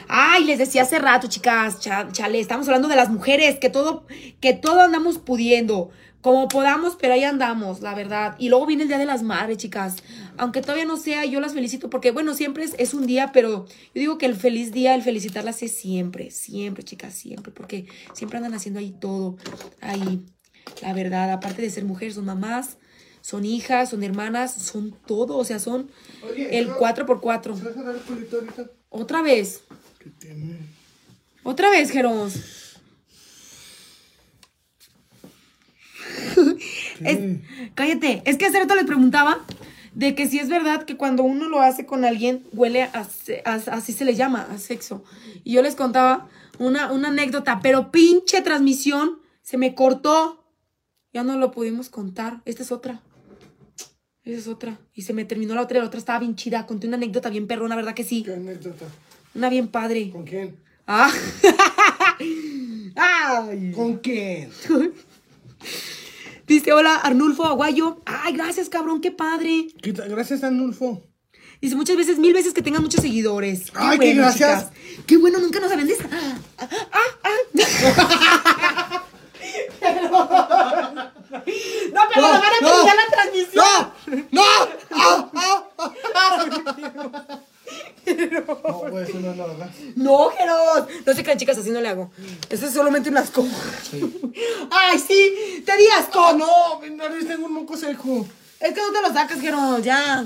Ay, 0.07 0.43
les 0.45 0.59
decía 0.59 0.83
hace 0.83 0.99
rato, 0.99 1.27
chicas, 1.27 1.79
cha- 1.79 2.09
chale, 2.11 2.39
estamos 2.39 2.67
hablando 2.67 2.87
de 2.87 2.95
las 2.95 3.09
mujeres, 3.09 3.57
que 3.59 3.69
todo, 3.69 4.05
que 4.39 4.53
todo 4.53 4.81
andamos 4.81 5.17
pudiendo, 5.17 5.89
como 6.21 6.47
podamos, 6.47 6.95
pero 6.99 7.13
ahí 7.13 7.23
andamos, 7.23 7.81
la 7.81 7.93
verdad. 7.95 8.35
Y 8.39 8.49
luego 8.49 8.65
viene 8.65 8.83
el 8.83 8.87
Día 8.89 8.97
de 8.97 9.05
las 9.05 9.23
Madres, 9.23 9.57
chicas. 9.57 9.97
Aunque 10.37 10.61
todavía 10.61 10.85
no 10.85 10.97
sea, 10.97 11.25
yo 11.25 11.39
las 11.39 11.53
felicito, 11.53 11.89
porque 11.89 12.11
bueno, 12.11 12.33
siempre 12.33 12.63
es, 12.63 12.75
es 12.77 12.93
un 12.93 13.05
día, 13.05 13.31
pero 13.33 13.65
yo 13.65 13.99
digo 13.99 14.17
que 14.17 14.25
el 14.25 14.35
feliz 14.35 14.71
día, 14.71 14.95
el 14.95 15.01
felicitarlas 15.01 15.61
es 15.63 15.75
siempre, 15.75 16.31
siempre, 16.31 16.83
chicas, 16.83 17.13
siempre, 17.13 17.51
porque 17.51 17.87
siempre 18.13 18.37
andan 18.37 18.53
haciendo 18.53 18.79
ahí 18.79 18.91
todo, 18.99 19.35
ahí, 19.81 20.25
la 20.81 20.93
verdad, 20.93 21.31
aparte 21.31 21.61
de 21.61 21.69
ser 21.69 21.83
mujeres, 21.85 22.15
son 22.15 22.25
mamás, 22.25 22.77
son 23.23 23.45
hijas, 23.45 23.89
son 23.91 24.03
hermanas, 24.03 24.53
son 24.53 24.91
todo, 25.07 25.37
o 25.37 25.45
sea, 25.45 25.57
son 25.57 25.89
Oye, 26.29 26.59
el 26.59 26.67
¿no? 26.67 26.77
4x4. 26.77 27.55
¿Se 27.57 27.63
vas 27.63 27.77
a 27.77 27.83
dar 27.83 27.95
el 27.95 28.01
culito 28.01 28.35
ahorita? 28.37 28.65
Otra 28.89 29.21
vez. 29.21 29.61
¿Qué 29.97 30.09
tiene? 30.09 30.57
Otra 31.43 31.69
vez, 31.69 31.89
Jeros. 31.89 32.33
Cállate. 37.75 38.21
Es 38.25 38.37
que 38.37 38.45
hace 38.45 38.59
rato 38.59 38.75
les 38.75 38.85
preguntaba 38.85 39.39
de 39.93 40.15
que 40.15 40.27
si 40.27 40.39
es 40.39 40.49
verdad 40.49 40.83
que 40.83 40.97
cuando 40.97 41.23
uno 41.23 41.47
lo 41.47 41.61
hace 41.61 41.85
con 41.85 42.03
alguien 42.03 42.43
huele 42.51 42.83
a- 42.83 43.07
así 43.45 43.93
se 43.93 44.05
le 44.05 44.15
llama, 44.15 44.47
a 44.51 44.57
sexo. 44.57 45.03
Y 45.43 45.53
yo 45.53 45.61
les 45.61 45.75
contaba 45.75 46.27
una, 46.59 46.91
una 46.91 47.09
anécdota, 47.09 47.59
pero 47.61 47.91
pinche 47.91 48.41
transmisión 48.41 49.19
se 49.41 49.57
me 49.57 49.75
cortó. 49.75 50.39
Ya 51.13 51.23
no 51.23 51.37
lo 51.37 51.51
pudimos 51.51 51.89
contar. 51.89 52.41
Esta 52.45 52.63
es 52.63 52.71
otra. 52.71 53.01
Esa 54.25 54.39
es 54.39 54.47
otra. 54.47 54.79
Y 54.93 55.01
se 55.01 55.13
me 55.13 55.25
terminó 55.25 55.53
la 55.55 55.61
otra 55.61 55.77
y 55.77 55.81
la 55.81 55.87
otra 55.87 55.99
estaba 55.99 56.19
bien 56.19 56.35
chida. 56.35 56.65
Conté 56.65 56.87
una 56.87 56.97
anécdota 56.97 57.29
bien 57.29 57.47
perrona, 57.47 57.75
¿verdad 57.75 57.93
que 57.93 58.03
sí? 58.03 58.23
¿Qué 58.23 58.33
anécdota? 58.33 58.85
Una 59.35 59.49
bien 59.49 59.67
padre. 59.67 60.09
¿Con 60.11 60.23
quién? 60.23 60.57
Ah. 60.87 61.11
Ay. 62.95 63.71
¿Con 63.73 63.97
quién? 63.97 64.49
Dice, 66.47 66.71
hola, 66.73 66.95
Arnulfo 66.97 67.45
Aguayo. 67.45 68.01
Ay, 68.05 68.33
gracias, 68.33 68.69
cabrón, 68.69 69.01
qué 69.01 69.11
padre. 69.11 69.67
Gracias, 69.81 70.43
Anulfo. 70.43 71.01
Dice 71.61 71.75
muchas 71.77 71.95
veces, 71.95 72.19
mil 72.19 72.33
veces 72.33 72.53
que 72.53 72.61
tengan 72.61 72.81
muchos 72.83 73.01
seguidores. 73.01 73.71
Qué 73.71 73.77
Ay, 73.77 73.97
qué 73.97 74.13
gracias. 74.13 74.69
chicas. 74.69 75.05
Qué 75.07 75.15
bueno, 75.17 75.39
nunca 75.39 75.59
nos 75.61 75.71
esa- 75.71 76.09
Ah, 76.11 76.37
ah, 76.91 76.99
ah. 77.23 77.29
No, 79.93 79.99
pero 82.09 82.21
No, 82.21 82.33
nos 82.33 82.41
van 82.41 82.53
a 82.53 82.61
no. 82.61 82.69
terminar 82.69 82.95
la 82.95 83.07
transmisión. 83.11 83.73
¡No! 84.31 84.43
¡No! 84.91 84.91
¡Ah! 84.91 85.31
¡Ah! 86.15 86.45
No, 88.05 88.81
pues 88.91 89.09
eso 89.09 89.19
no 89.19 89.31
es 89.31 89.37
la 89.37 89.45
verdad. 89.47 89.69
No, 89.95 90.29
Geros. 90.31 90.87
No 91.05 91.13
sé 91.13 91.23
qué 91.23 91.32
chicas, 91.43 91.57
así 91.57 91.71
no 91.71 91.81
le 91.81 91.89
hago. 91.89 92.09
Eso 92.49 92.65
es 92.65 92.73
solamente 92.73 93.09
un 93.09 93.17
asco. 93.17 93.43
Ay, 94.71 94.97
sí, 94.99 95.63
te 95.65 95.75
di 95.77 95.83
asco. 95.99 96.19
¡Oh, 96.19 96.33
no! 96.33 96.79
Mi 96.81 96.95
nariz 96.95 97.27
tengo 97.27 97.45
un 97.47 97.53
moco 97.53 97.75
seco. 97.75 98.25
Es 98.59 98.73
que 98.73 98.79
no 98.81 98.91
te 98.93 99.01
lo 99.07 99.13
sacas, 99.13 99.39
Jeros, 99.41 99.83
ya. 99.83 100.25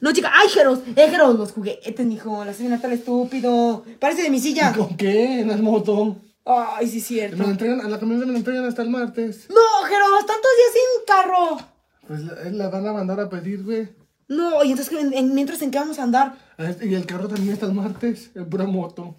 No, 0.00 0.12
chica. 0.12 0.32
¡Ay, 0.34 0.48
Jeros! 0.48 0.80
¡Eh, 0.96 1.08
Jeros! 1.10 1.38
Los 1.38 1.52
juguetes, 1.52 2.06
mijo. 2.06 2.44
La 2.44 2.54
señora 2.54 2.76
está 2.76 2.88
el 2.88 2.94
estúpido. 2.94 3.84
Parece 4.00 4.22
de 4.22 4.30
mi 4.30 4.40
silla. 4.40 4.72
¿Con 4.72 4.96
qué? 4.96 5.40
En 5.40 5.48
la 5.48 5.56
moto. 5.58 6.16
Ay, 6.44 6.88
sí, 6.88 6.96
es 6.98 7.02
Me 7.02 7.06
cierto. 7.08 7.36
la 7.44 7.50
entregan, 7.50 7.80
a 7.82 7.88
la 7.88 7.98
camioneta 8.00 8.26
me 8.26 8.32
la 8.32 8.38
entregan 8.38 8.64
hasta 8.64 8.82
el 8.82 8.88
martes. 8.90 9.46
No, 9.50 9.86
Jeros, 9.86 10.26
tantos 10.26 10.50
días 10.56 10.72
sin 10.72 11.04
carro. 11.06 11.58
Pues 12.08 12.20
la, 12.20 12.50
la 12.50 12.68
van 12.70 12.86
a 12.86 12.92
mandar 12.94 13.20
a 13.20 13.28
pedir, 13.28 13.62
güey. 13.62 13.88
No, 14.28 14.64
y 14.64 14.70
entonces, 14.70 14.92
¿en- 14.98 15.12
en- 15.12 15.34
mientras 15.34 15.60
en 15.62 15.70
qué 15.70 15.78
vamos 15.78 15.98
a 15.98 16.04
andar? 16.04 16.34
Y 16.80 16.94
el 16.94 17.06
carro 17.06 17.28
también 17.28 17.52
hasta 17.52 17.66
el 17.66 17.74
martes. 17.74 18.30
En 18.34 18.48
pura 18.48 18.64
moto. 18.64 19.16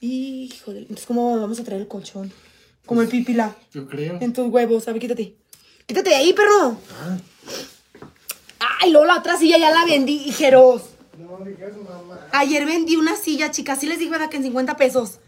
Hijo 0.00 0.72
de... 0.72 0.80
Entonces, 0.80 1.06
¿cómo 1.06 1.38
vamos 1.38 1.60
a 1.60 1.64
traer 1.64 1.82
el 1.82 1.88
colchón? 1.88 2.32
Como 2.86 3.02
el 3.02 3.08
pipila. 3.08 3.54
Yo 3.72 3.86
creo. 3.86 4.18
En 4.20 4.32
tus 4.32 4.48
huevos. 4.48 4.88
A 4.88 4.92
ver, 4.92 5.00
quítate. 5.00 5.34
Quítate 5.86 6.10
de 6.10 6.16
ahí, 6.16 6.32
perro. 6.32 6.76
Ah, 7.00 7.18
Ay, 8.80 8.90
luego 8.92 9.06
la 9.06 9.18
otra 9.18 9.36
silla 9.36 9.58
ya 9.58 9.70
la 9.70 9.84
vendí, 9.84 10.18
Jeros. 10.32 10.82
no 11.18 11.44
digas 11.44 11.72
mamá. 11.76 12.28
Ayer 12.32 12.64
vendí 12.66 12.96
una 12.96 13.16
silla, 13.16 13.50
chicas. 13.50 13.78
Sí 13.80 13.86
les 13.86 13.98
dije, 13.98 14.10
¿verdad? 14.10 14.30
Que 14.30 14.38
en 14.38 14.42
50 14.44 14.76
pesos. 14.76 15.18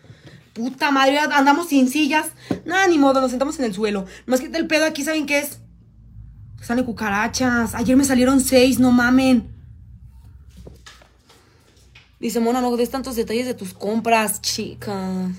Puta 0.54 0.90
madre, 0.90 1.18
andamos 1.18 1.68
sin 1.68 1.88
sillas. 1.88 2.28
Nada, 2.64 2.86
ni 2.86 2.98
modo, 2.98 3.20
nos 3.20 3.30
sentamos 3.30 3.58
en 3.58 3.64
el 3.66 3.74
suelo. 3.74 4.06
Más 4.26 4.40
que 4.40 4.46
el 4.46 4.66
pedo 4.66 4.84
aquí, 4.84 5.02
¿saben 5.02 5.26
qué 5.26 5.38
es? 5.38 5.60
Salen 6.62 6.84
cucarachas. 6.84 7.74
Ayer 7.74 7.96
me 7.96 8.04
salieron 8.04 8.40
seis, 8.40 8.78
no 8.78 8.92
mamen. 8.92 9.51
Dice, 12.22 12.38
Mona, 12.38 12.60
no 12.60 12.76
des 12.76 12.88
tantos 12.88 13.16
detalles 13.16 13.46
de 13.46 13.54
tus 13.54 13.74
compras, 13.74 14.40
chicas. 14.40 15.32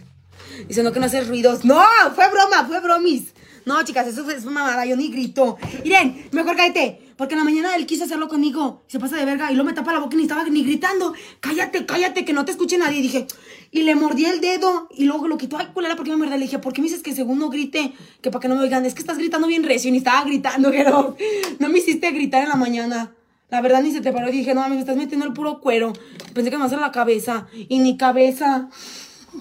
Dice, 0.67 0.83
no, 0.83 0.91
que 0.91 0.99
no 0.99 1.05
haces 1.05 1.29
ruidos. 1.29 1.63
No, 1.63 1.81
fue 2.13 2.29
broma, 2.29 2.65
fue 2.67 2.81
bromis. 2.81 3.33
No, 3.65 3.81
chicas, 3.85 4.05
eso 4.05 4.29
es 4.29 4.43
mamada, 4.43 4.85
yo 4.85 4.97
ni 4.97 5.07
grito. 5.07 5.57
Miren, 5.85 6.27
mejor 6.33 6.57
cállate. 6.57 6.99
Porque 7.15 7.35
en 7.35 7.39
la 7.39 7.45
mañana 7.45 7.73
él 7.77 7.85
quiso 7.85 8.03
hacerlo 8.03 8.27
conmigo. 8.27 8.83
Se 8.87 8.99
pasa 8.99 9.15
de 9.15 9.23
verga 9.23 9.49
y 9.49 9.55
luego 9.55 9.69
me 9.69 9.73
tapa 9.73 9.93
la 9.93 9.99
boca 9.99 10.15
y 10.15 10.17
ni 10.17 10.23
estaba 10.23 10.43
ni 10.43 10.61
gritando. 10.65 11.13
Cállate, 11.39 11.85
cállate, 11.85 12.25
que 12.25 12.33
no 12.33 12.43
te 12.43 12.51
escuche 12.51 12.77
nadie. 12.77 13.01
Dije, 13.01 13.27
y 13.71 13.83
le 13.83 13.95
mordí 13.95 14.25
el 14.25 14.41
dedo. 14.41 14.89
Y 14.91 15.05
luego 15.05 15.29
lo 15.29 15.37
quitó. 15.37 15.57
Ay, 15.57 15.67
culera, 15.73 15.95
¿por 15.95 16.03
qué 16.03 16.11
me 16.11 16.17
muerde? 16.17 16.37
Le 16.37 16.43
dije, 16.43 16.59
¿por 16.59 16.73
qué 16.73 16.81
me 16.81 16.89
dices 16.89 17.01
que 17.01 17.15
según 17.15 17.39
no 17.39 17.49
grite? 17.49 17.93
Que 18.21 18.29
para 18.29 18.41
que 18.41 18.49
no 18.49 18.55
me 18.55 18.61
oigan. 18.61 18.85
Es 18.85 18.93
que 18.93 18.99
estás 18.99 19.17
gritando 19.17 19.47
bien 19.47 19.63
recio 19.63 19.87
y 19.87 19.93
ni 19.93 19.99
estaba 19.99 20.25
gritando, 20.25 20.69
pero 20.71 21.15
no 21.59 21.69
me 21.69 21.79
hiciste 21.79 22.11
gritar 22.11 22.43
en 22.43 22.49
la 22.49 22.55
mañana. 22.55 23.13
La 23.49 23.61
verdad 23.61 23.81
ni 23.83 23.91
se 23.91 24.01
te 24.01 24.11
paró 24.11 24.29
y 24.29 24.31
dije, 24.31 24.53
no, 24.53 24.61
mami, 24.61 24.75
me 24.75 24.81
estás 24.81 24.97
metiendo 24.97 25.25
el 25.25 25.33
puro 25.33 25.59
cuero. 25.59 25.93
Pensé 26.33 26.49
que 26.49 26.57
me 26.57 26.61
iba 26.61 26.63
a 26.63 26.67
hacer 26.67 26.79
la 26.79 26.91
cabeza. 26.91 27.47
Y 27.53 27.79
ni 27.79 27.97
cabeza. 27.97 28.69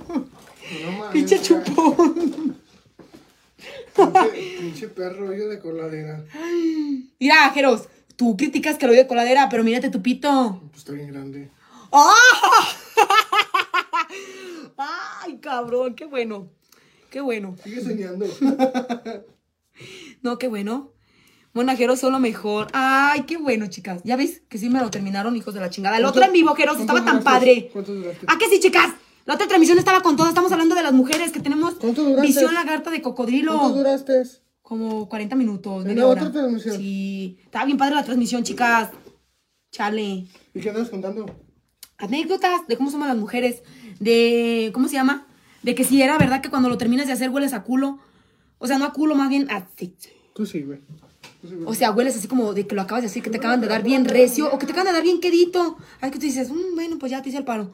No 0.09 0.93
mames. 0.93 1.13
Pinche 1.13 1.41
chupón. 1.41 2.59
Pinche, 3.95 4.59
pinche 4.61 4.89
perro 4.89 5.29
hoyo 5.29 5.49
de 5.49 5.59
coladera. 5.61 6.25
Mira, 7.19 7.51
Jeros, 7.51 7.89
tú 8.17 8.37
criticas 8.37 8.77
que 8.79 8.87
lo 8.87 8.93
de 8.93 9.07
coladera, 9.07 9.49
pero 9.49 9.65
mírate 9.65 9.91
tu 9.91 10.03
pito. 10.03 10.61
Pues 10.71 10.79
está 10.79 10.93
bien 10.93 11.13
grande. 11.13 11.51
¡Ah! 11.93 12.15
¡Ay, 15.25 15.39
cabrón! 15.39 15.95
¡Qué 15.95 16.07
bueno! 16.07 16.49
¡Qué 17.11 17.21
bueno! 17.21 17.57
Sigue 17.63 17.81
soñando. 17.83 18.27
No, 20.23 20.39
qué 20.39 20.47
bueno. 20.47 20.93
Monajero 21.55 21.97
son 21.97 22.13
lo 22.13 22.19
mejor. 22.21 22.69
¡Ay, 22.73 23.23
qué 23.23 23.37
bueno, 23.37 23.67
chicas! 23.67 24.01
Ya 24.05 24.17
ves 24.17 24.43
que 24.49 24.57
sí 24.59 24.71
me 24.71 24.81
lo 24.81 24.91
terminaron, 24.91 25.37
hijos 25.37 25.53
de 25.53 25.61
la 25.61 25.69
chingada. 25.69 25.99
El 25.99 26.05
otro 26.07 26.23
en 26.25 26.33
vivo, 26.33 26.55
Jeros, 26.55 26.77
¿Cuánto 26.77 26.97
estaba 26.97 27.13
tan 27.13 27.23
padre. 27.23 27.69
¿Cuánto 27.73 27.95
duraste? 27.95 28.27
¿A 28.29 28.39
qué 28.39 28.49
sí, 28.49 28.59
chicas? 28.59 28.95
La 29.27 29.35
otra 29.35 29.47
transmisión 29.47 29.79
estaba 29.79 30.01
con 30.01 30.17
todo. 30.17 30.29
Estamos 30.29 30.51
hablando 30.51 30.75
de 30.75 30.83
las 30.83 30.93
mujeres 30.93 31.31
que 31.31 31.41
tenemos 31.41 31.75
¿Cuánto 31.75 32.03
duraste? 32.03 32.27
visión 32.27 32.55
lagarta 32.55 32.91
de 32.91 33.03
cocodrilo. 33.03 33.59
¿Cuánto 33.59 33.79
duraste? 33.79 34.23
Como 34.63 35.09
40 35.09 35.37
minutos, 35.37 35.85
¿En 35.85 35.99
la 35.99 36.07
hora. 36.07 36.23
otra 36.23 36.33
transmisión? 36.33 36.77
Sí. 36.77 37.39
Estaba 37.45 37.67
bien 37.67 37.77
padre 37.77 37.97
la 37.97 38.05
transmisión, 38.05 38.43
chicas. 38.43 38.91
Chale. 39.71 40.27
¿Y 40.55 40.61
qué 40.61 40.71
andas 40.71 40.89
contando? 40.89 41.27
Anécdotas 41.99 42.67
de 42.67 42.77
cómo 42.77 42.91
somos 42.91 43.09
las 43.09 43.17
mujeres. 43.17 43.63
De. 44.01 44.71
¿Cómo 44.73 44.89
se 44.89 44.95
llama? 44.95 45.27
De 45.63 45.75
que 45.75 45.85
si 45.85 46.01
era 46.01 46.17
verdad 46.19 46.41
que 46.41 46.51
cuando 46.51 46.69
lo 46.71 46.79
terminas 46.79 47.07
de 47.07 47.13
hacer 47.13 47.29
hueles 47.31 47.53
a 47.53 47.63
culo. 47.63 47.99
O 48.59 48.67
sea, 48.67 48.79
no 48.79 48.87
a 48.87 48.93
culo, 48.93 49.15
más 49.15 49.29
bien 49.29 49.51
a. 49.51 49.69
Tú 50.35 50.47
sí, 50.47 50.63
güey. 50.63 50.81
Güey. 51.43 51.65
O 51.67 51.75
sea, 51.75 51.91
hueles 51.91 52.17
así 52.17 52.29
como 52.29 52.55
de 52.55 52.67
que 52.67 52.75
lo 52.75 52.83
acabas 52.83 53.03
de 53.03 53.09
decir, 53.09 53.23
que 53.23 53.31
te 53.31 53.39
acaban 53.39 53.61
de 53.61 53.67
dar 53.67 53.83
bien 53.83 54.05
recio 54.05 54.49
o 54.53 54.59
que 54.59 54.67
te 54.67 54.73
acaban 54.73 54.87
de 54.87 54.93
dar 54.93 55.03
bien 55.03 55.21
quedito. 55.21 55.77
Ay, 56.01 56.11
que 56.11 56.19
tú 56.19 56.27
dices, 56.27 56.51
"Mm, 56.51 56.75
bueno, 56.75 56.99
pues 56.99 57.11
ya 57.11 57.21
te 57.23 57.29
hice 57.31 57.39
el 57.39 57.45
paro. 57.45 57.73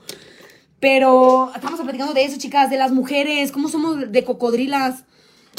Pero 0.81 1.51
estamos 1.55 1.81
platicando 1.81 2.15
de 2.15 2.25
eso, 2.25 2.39
chicas, 2.39 2.71
de 2.71 2.77
las 2.77 2.93
mujeres, 2.93 3.51
cómo 3.53 3.69
somos 3.69 4.11
de 4.13 4.25
cocodrilas. 4.25 5.05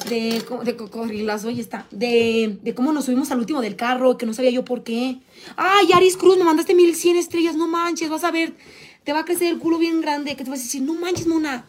De, 0.08 0.42
de 0.64 0.76
cocodrilas, 0.78 1.44
oye, 1.44 1.60
está. 1.62 1.86
De, 1.92 2.58
de 2.64 2.74
cómo 2.74 2.94
nos 2.94 3.06
subimos 3.06 3.32
al 3.32 3.40
último 3.40 3.60
del 3.60 3.76
carro, 3.76 4.18
que 4.18 4.26
no 4.26 4.34
sabía 4.34 4.52
yo 4.52 4.64
por 4.64 4.84
qué. 4.84 5.20
Ay, 5.58 5.92
Aris 5.94 6.16
Cruz, 6.16 6.38
me 6.38 6.46
mandaste 6.46 6.74
1100 6.74 7.18
estrellas, 7.18 7.56
no 7.58 7.68
manches, 7.68 8.10
vas 8.10 8.24
a 8.24 8.32
ver. 8.32 8.56
Te 9.04 9.12
va 9.12 9.20
a 9.20 9.26
crecer 9.26 9.50
el 9.52 9.60
culo 9.60 9.78
bien 9.78 10.00
grande, 10.00 10.38
que 10.38 10.46
te 10.46 10.50
vas 10.50 10.62
a 10.62 10.64
decir, 10.64 10.82
no 10.84 10.94
manches, 10.94 11.28
mona. 11.28 11.66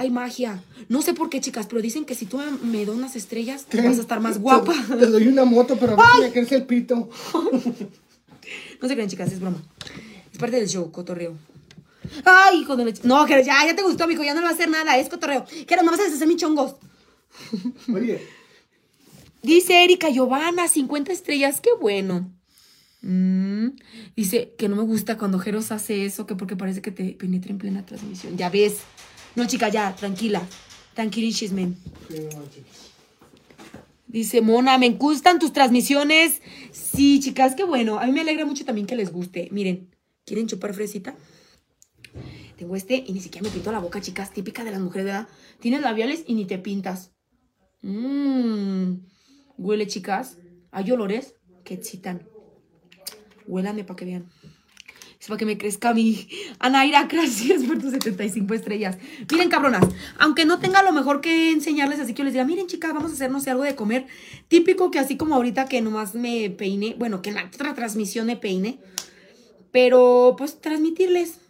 Hay 0.00 0.08
magia. 0.10 0.62
No 0.88 1.02
sé 1.02 1.12
por 1.12 1.28
qué, 1.28 1.42
chicas, 1.42 1.66
pero 1.66 1.82
dicen 1.82 2.06
que 2.06 2.14
si 2.14 2.24
tú 2.24 2.40
me- 2.62 2.86
donas 2.86 3.16
estrellas, 3.16 3.66
vas 3.70 3.98
a 3.98 4.00
estar 4.00 4.18
más 4.18 4.38
guapa. 4.38 4.72
Te, 4.88 4.96
te 4.96 5.06
doy 5.06 5.28
una 5.28 5.44
moto, 5.44 5.76
pero 5.78 5.92
a 5.92 5.96
ver 6.18 6.28
me 6.28 6.32
crece 6.32 6.56
el 6.56 6.64
pito. 6.64 7.10
No 8.80 8.88
se 8.88 8.94
creen, 8.94 9.10
chicas, 9.10 9.30
es 9.30 9.40
broma. 9.40 9.62
Es 10.32 10.38
parte 10.38 10.56
del 10.56 10.66
show, 10.66 10.90
cotorreo. 10.90 11.34
Ay, 12.24 12.60
hijo 12.62 12.76
de 12.76 12.86
la 12.86 12.92
No, 13.04 13.26
que 13.26 13.44
ya, 13.44 13.64
ya 13.66 13.76
te 13.76 13.82
gustó, 13.82 14.08
mijo, 14.08 14.24
ya 14.24 14.32
no 14.32 14.40
le 14.40 14.44
va 14.46 14.50
a 14.50 14.54
hacer 14.54 14.70
nada, 14.70 14.96
es 14.96 15.10
cotorreo. 15.10 15.44
Que 15.66 15.76
no 15.76 15.82
me 15.84 15.90
vas 15.90 16.00
a 16.00 16.04
deshacer 16.04 16.26
mis 16.26 16.38
chongos. 16.38 16.76
Oye, 17.94 18.26
Dice 19.42 19.84
Erika 19.84 20.08
Giovanna, 20.08 20.66
50 20.66 21.12
estrellas, 21.12 21.60
qué 21.60 21.70
bueno. 21.78 22.32
Mm, 23.02 23.68
Dice 24.14 24.54
que 24.58 24.68
no 24.68 24.76
me 24.76 24.82
gusta 24.82 25.16
cuando 25.16 25.38
Jeros 25.38 25.72
hace 25.72 26.04
eso, 26.04 26.26
que 26.26 26.34
porque 26.34 26.56
parece 26.56 26.82
que 26.82 26.90
te 26.90 27.12
penetra 27.12 27.50
en 27.52 27.58
plena 27.58 27.86
transmisión. 27.86 28.36
Ya 28.36 28.50
ves. 28.50 28.78
No, 29.36 29.46
chica, 29.46 29.68
ya, 29.68 29.94
tranquila. 29.94 30.42
No 32.10 32.38
manches. 32.38 32.64
Dice 34.06 34.40
Mona, 34.40 34.76
me 34.76 34.90
gustan 34.90 35.38
tus 35.38 35.52
transmisiones. 35.52 36.42
Sí, 36.72 37.20
chicas, 37.20 37.54
qué 37.54 37.62
bueno. 37.62 38.00
A 38.00 38.06
mí 38.06 38.12
me 38.12 38.22
alegra 38.22 38.44
mucho 38.44 38.64
también 38.64 38.86
que 38.86 38.96
les 38.96 39.12
guste. 39.12 39.48
Miren, 39.52 39.88
¿quieren 40.26 40.48
chupar 40.48 40.74
fresita? 40.74 41.14
Tengo 42.58 42.74
este 42.74 43.04
y 43.06 43.12
ni 43.12 43.20
siquiera 43.20 43.46
me 43.46 43.54
pinto 43.54 43.70
la 43.70 43.78
boca, 43.78 44.00
chicas. 44.00 44.32
Típica 44.32 44.64
de 44.64 44.72
las 44.72 44.80
mujeres, 44.80 45.06
¿verdad? 45.06 45.28
Tienes 45.60 45.80
labiales 45.82 46.24
y 46.26 46.34
ni 46.34 46.44
te 46.44 46.58
pintas. 46.58 47.12
Mmm. 47.82 48.96
Huele, 49.56 49.86
chicas. 49.86 50.38
Hay 50.72 50.90
olores 50.90 51.36
que 51.64 51.74
excitan. 51.74 52.26
Huélame 53.50 53.84
para 53.84 53.96
que 53.96 54.04
vean. 54.04 54.26
Es 55.20 55.26
para 55.26 55.36
que 55.36 55.44
me 55.44 55.58
crezca 55.58 55.92
mi 55.92 56.28
Anaira, 56.60 57.02
gracias 57.04 57.62
por 57.64 57.78
tus 57.78 57.90
75 57.90 58.54
estrellas. 58.54 58.96
Miren, 59.30 59.50
cabronas, 59.50 59.86
aunque 60.18 60.46
no 60.46 60.60
tenga 60.60 60.82
lo 60.82 60.92
mejor 60.92 61.20
que 61.20 61.50
enseñarles, 61.50 62.00
así 62.00 62.14
que 62.14 62.18
yo 62.18 62.24
les 62.24 62.32
diga, 62.32 62.46
miren, 62.46 62.66
chicas, 62.66 62.94
vamos 62.94 63.10
a 63.10 63.14
hacernos 63.14 63.46
algo 63.48 63.64
de 63.64 63.74
comer. 63.74 64.06
Típico 64.48 64.90
que 64.90 64.98
así 64.98 65.18
como 65.18 65.34
ahorita 65.34 65.66
que 65.66 65.82
nomás 65.82 66.14
me 66.14 66.48
peine, 66.48 66.94
bueno, 66.98 67.20
que 67.20 67.28
en 67.28 67.36
la 67.36 67.44
otra 67.44 67.74
transmisión 67.74 68.26
me 68.26 68.36
peine, 68.36 68.78
pero 69.72 70.36
pues 70.38 70.60
transmitirles. 70.60 71.40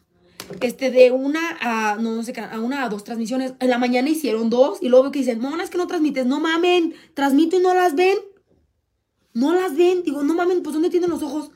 Este, 0.61 0.91
de 0.91 1.13
una 1.13 1.41
a, 1.61 1.97
no, 1.97 2.25
sé, 2.25 2.35
a 2.41 2.59
una 2.59 2.83
a 2.83 2.89
dos 2.89 3.05
transmisiones. 3.05 3.53
En 3.61 3.71
la 3.71 3.79
mañana 3.79 4.09
hicieron 4.09 4.51
dos 4.51 4.79
y 4.83 4.89
luego 4.89 5.13
que 5.13 5.21
dicen, 5.21 5.39
mona, 5.39 5.63
es 5.63 5.71
que 5.71 5.79
no 5.79 5.87
transmites. 5.87 6.27
No 6.27 6.41
mamen, 6.41 6.95
transmito 7.15 7.57
y 7.57 7.61
no 7.61 7.73
las 7.73 7.95
ven. 7.95 8.19
No 9.33 9.55
las 9.55 9.77
ven. 9.77 10.03
Digo, 10.03 10.25
no 10.25 10.35
mamen, 10.35 10.65
pues 10.65 10.75
¿dónde 10.75 10.91
tienen 10.91 11.09
los 11.09 11.23
ojos? 11.23 11.53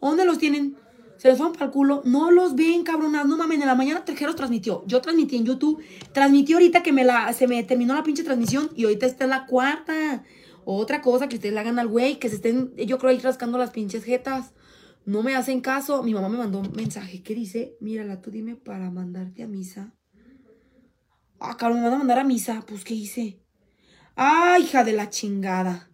¿Dónde 0.00 0.24
los 0.24 0.38
tienen? 0.38 0.76
Se 1.16 1.28
les 1.28 1.38
van 1.38 1.52
para 1.52 1.66
el 1.66 1.70
culo. 1.72 2.02
No 2.04 2.30
los 2.30 2.54
ven, 2.54 2.84
cabronas. 2.84 3.26
No 3.26 3.36
mamen, 3.36 3.60
en 3.60 3.66
la 3.66 3.74
mañana 3.74 4.04
Tejeros 4.04 4.36
transmitió. 4.36 4.84
Yo 4.86 5.00
transmití 5.00 5.36
en 5.36 5.44
YouTube. 5.44 5.82
Transmití 6.12 6.52
ahorita 6.52 6.82
que 6.82 6.92
me 6.92 7.04
la, 7.04 7.32
se 7.32 7.48
me 7.48 7.62
terminó 7.64 7.94
la 7.94 8.04
pinche 8.04 8.22
transmisión 8.22 8.70
y 8.76 8.84
ahorita 8.84 9.06
esta 9.06 9.24
es 9.24 9.30
la 9.30 9.46
cuarta. 9.46 10.24
Otra 10.64 11.00
cosa 11.00 11.28
que 11.28 11.36
ustedes 11.36 11.54
le 11.54 11.60
hagan 11.60 11.78
al 11.78 11.88
güey, 11.88 12.18
que 12.18 12.28
se 12.28 12.36
estén, 12.36 12.74
yo 12.76 12.98
creo, 12.98 13.10
ahí 13.10 13.18
rascando 13.18 13.58
las 13.58 13.70
pinches 13.70 14.04
jetas. 14.04 14.52
No 15.04 15.22
me 15.22 15.34
hacen 15.34 15.60
caso. 15.60 16.02
Mi 16.02 16.14
mamá 16.14 16.28
me 16.28 16.38
mandó 16.38 16.60
un 16.60 16.72
mensaje 16.72 17.22
que 17.22 17.34
dice, 17.34 17.76
mírala, 17.80 18.20
tú 18.20 18.30
dime 18.30 18.54
para 18.54 18.90
mandarte 18.90 19.42
a 19.42 19.48
misa. 19.48 19.94
Ah, 21.40 21.56
cabrón, 21.56 21.78
me 21.78 21.84
van 21.84 21.94
a 21.94 21.98
mandar 21.98 22.18
a 22.18 22.24
misa. 22.24 22.64
Pues, 22.66 22.84
¿qué 22.84 22.94
hice? 22.94 23.40
Ay, 24.14 24.64
hija 24.64 24.84
de 24.84 24.92
la 24.92 25.08
chingada. 25.08 25.90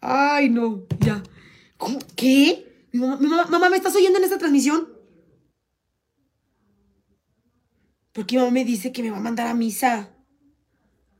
Ay, 0.00 0.48
no, 0.50 0.84
ya. 1.00 1.22
¿Qué? 2.16 2.88
Mi 2.92 3.00
mamá- 3.00 3.46
mamá, 3.50 3.68
¿me 3.70 3.76
estás 3.76 3.96
oyendo 3.96 4.18
en 4.18 4.24
esta 4.24 4.38
transmisión? 4.38 4.88
Porque 8.12 8.34
mi 8.36 8.40
mamá 8.40 8.52
me 8.52 8.64
dice 8.64 8.92
que 8.92 9.02
me 9.02 9.10
va 9.12 9.18
a 9.18 9.26
mandar 9.28 9.46
a 9.46 9.54
misa. 9.54 9.92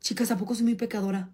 Chicas, 0.01 0.31
¿a 0.31 0.39
poco 0.39 0.55
soy 0.55 0.65
muy 0.65 0.75
pecadora? 0.75 1.31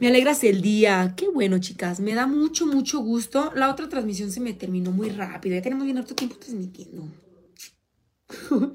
Me 0.00 0.08
alegras 0.08 0.42
el 0.44 0.60
día. 0.62 1.14
Qué 1.16 1.28
bueno, 1.28 1.58
chicas. 1.58 2.00
Me 2.00 2.14
da 2.14 2.26
mucho, 2.26 2.66
mucho 2.66 3.00
gusto. 3.00 3.52
La 3.54 3.70
otra 3.70 3.88
transmisión 3.88 4.30
se 4.32 4.40
me 4.40 4.52
terminó 4.52 4.90
muy 4.90 5.10
rápido. 5.10 5.54
Ya 5.56 5.62
tenemos 5.62 5.84
bien 5.84 5.98
harto 5.98 6.14
tiempo 6.14 6.36
transmitiendo. 6.36 7.04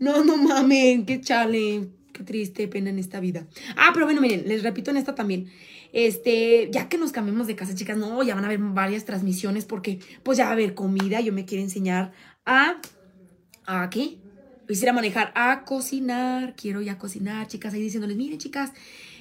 No, 0.00 0.22
no 0.24 0.36
mamen, 0.36 1.04
qué 1.06 1.20
chale. 1.20 1.88
Triste 2.24 2.68
pena 2.68 2.90
en 2.90 2.98
esta 2.98 3.20
vida. 3.20 3.46
Ah, 3.76 3.90
pero 3.92 4.06
bueno, 4.06 4.20
miren, 4.20 4.46
les 4.46 4.62
repito 4.62 4.90
en 4.90 4.96
esta 4.96 5.14
también. 5.14 5.50
Este, 5.92 6.68
ya 6.70 6.88
que 6.88 6.98
nos 6.98 7.12
cambiemos 7.12 7.46
de 7.46 7.56
casa, 7.56 7.74
chicas, 7.74 7.96
no, 7.96 8.22
ya 8.22 8.34
van 8.34 8.44
a 8.44 8.48
haber 8.48 8.58
varias 8.58 9.04
transmisiones 9.04 9.64
porque 9.64 10.00
pues 10.22 10.38
ya 10.38 10.44
va 10.44 10.50
a 10.50 10.52
haber 10.52 10.74
comida. 10.74 11.20
Yo 11.20 11.32
me 11.32 11.44
quiero 11.44 11.64
enseñar 11.64 12.12
a, 12.44 12.80
¿a 13.66 13.90
qué? 13.90 14.18
Quisiera 14.66 14.92
manejar 14.92 15.32
a 15.34 15.64
cocinar. 15.64 16.54
Quiero 16.56 16.82
ya 16.82 16.98
cocinar, 16.98 17.46
chicas, 17.48 17.72
ahí 17.72 17.80
diciéndoles, 17.80 18.16
miren, 18.16 18.38
chicas, 18.38 18.72